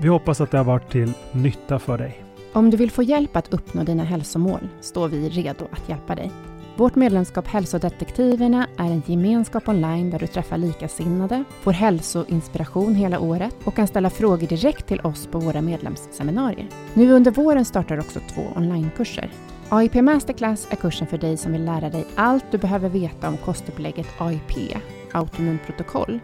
Vi 0.00 0.08
hoppas 0.08 0.40
att 0.40 0.50
det 0.50 0.58
har 0.58 0.64
varit 0.64 0.90
till 0.90 1.12
nytta 1.32 1.78
för 1.78 1.98
dig. 1.98 2.25
Om 2.56 2.70
du 2.70 2.76
vill 2.76 2.90
få 2.90 3.02
hjälp 3.02 3.36
att 3.36 3.52
uppnå 3.54 3.84
dina 3.84 4.04
hälsomål 4.04 4.68
står 4.80 5.08
vi 5.08 5.28
redo 5.28 5.64
att 5.70 5.88
hjälpa 5.88 6.14
dig. 6.14 6.32
Vårt 6.76 6.94
medlemskap 6.94 7.48
Hälsodetektiverna 7.48 8.66
är 8.76 8.84
en 8.84 9.02
gemenskap 9.06 9.68
online 9.68 10.10
där 10.10 10.18
du 10.18 10.26
träffar 10.26 10.58
likasinnade, 10.58 11.44
får 11.60 11.72
hälsoinspiration 11.72 12.94
hela 12.94 13.20
året 13.20 13.54
och 13.64 13.74
kan 13.74 13.86
ställa 13.86 14.10
frågor 14.10 14.46
direkt 14.46 14.86
till 14.86 15.00
oss 15.00 15.26
på 15.26 15.38
våra 15.38 15.62
medlemsseminarier. 15.62 16.68
Nu 16.94 17.12
under 17.12 17.30
våren 17.30 17.64
startar 17.64 17.98
också 17.98 18.20
två 18.34 18.42
onlinekurser. 18.56 19.30
AIP 19.68 19.94
Masterclass 19.94 20.66
är 20.70 20.76
kursen 20.76 21.06
för 21.06 21.18
dig 21.18 21.36
som 21.36 21.52
vill 21.52 21.64
lära 21.64 21.90
dig 21.90 22.04
allt 22.14 22.44
du 22.50 22.58
behöver 22.58 22.88
veta 22.88 23.28
om 23.28 23.36
kostupplägget 23.36 24.08
AIP, 24.18 24.76
autonomt 25.12 25.66
protokoll, 25.66 26.20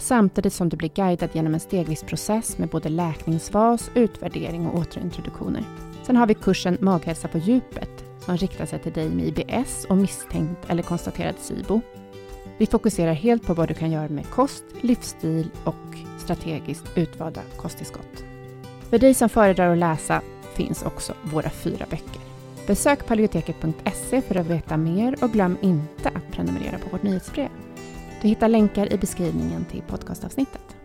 samtidigt 0.00 0.52
som 0.52 0.68
du 0.68 0.76
blir 0.76 0.88
guidad 0.88 1.30
genom 1.32 1.54
en 1.54 1.60
stegvis 1.60 2.02
process 2.02 2.58
med 2.58 2.68
både 2.68 2.88
läkningsfas, 2.88 3.90
utvärdering 3.94 4.66
och 4.66 4.78
återintroduktioner. 4.78 5.64
Sen 6.02 6.16
har 6.16 6.26
vi 6.26 6.34
kursen 6.34 6.78
Maghälsa 6.80 7.28
på 7.28 7.38
djupet 7.38 8.04
som 8.20 8.36
riktar 8.36 8.66
sig 8.66 8.78
till 8.78 8.92
dig 8.92 9.08
med 9.08 9.38
IBS 9.38 9.86
och 9.88 9.96
misstänkt 9.96 10.70
eller 10.70 10.82
konstaterad 10.82 11.34
SIBO. 11.38 11.80
Vi 12.58 12.66
fokuserar 12.66 13.12
helt 13.12 13.46
på 13.46 13.54
vad 13.54 13.68
du 13.68 13.74
kan 13.74 13.90
göra 13.90 14.08
med 14.08 14.30
kost, 14.30 14.64
livsstil 14.80 15.50
och 15.64 15.74
strategiskt 16.18 16.84
utvalda 16.94 17.40
kosttillskott. 17.56 18.24
För 18.90 18.98
dig 18.98 19.14
som 19.14 19.28
föredrar 19.28 19.72
att 19.72 19.78
läsa 19.78 20.22
finns 20.54 20.82
också 20.82 21.14
våra 21.22 21.50
fyra 21.50 21.86
böcker. 21.90 22.20
Besök 22.66 23.06
paleoteket.se 23.06 24.22
för 24.22 24.34
att 24.34 24.46
veta 24.46 24.76
mer 24.76 25.24
och 25.24 25.30
glöm 25.30 25.56
inte 25.60 26.08
att 26.08 26.32
prenumerera 26.32 26.78
på 26.78 26.88
vårt 26.90 27.02
nyhetsbrev. 27.02 27.48
Du 28.22 28.28
hittar 28.28 28.48
länkar 28.48 28.92
i 28.92 28.98
beskrivningen 28.98 29.64
till 29.64 29.82
podcastavsnittet. 29.82 30.76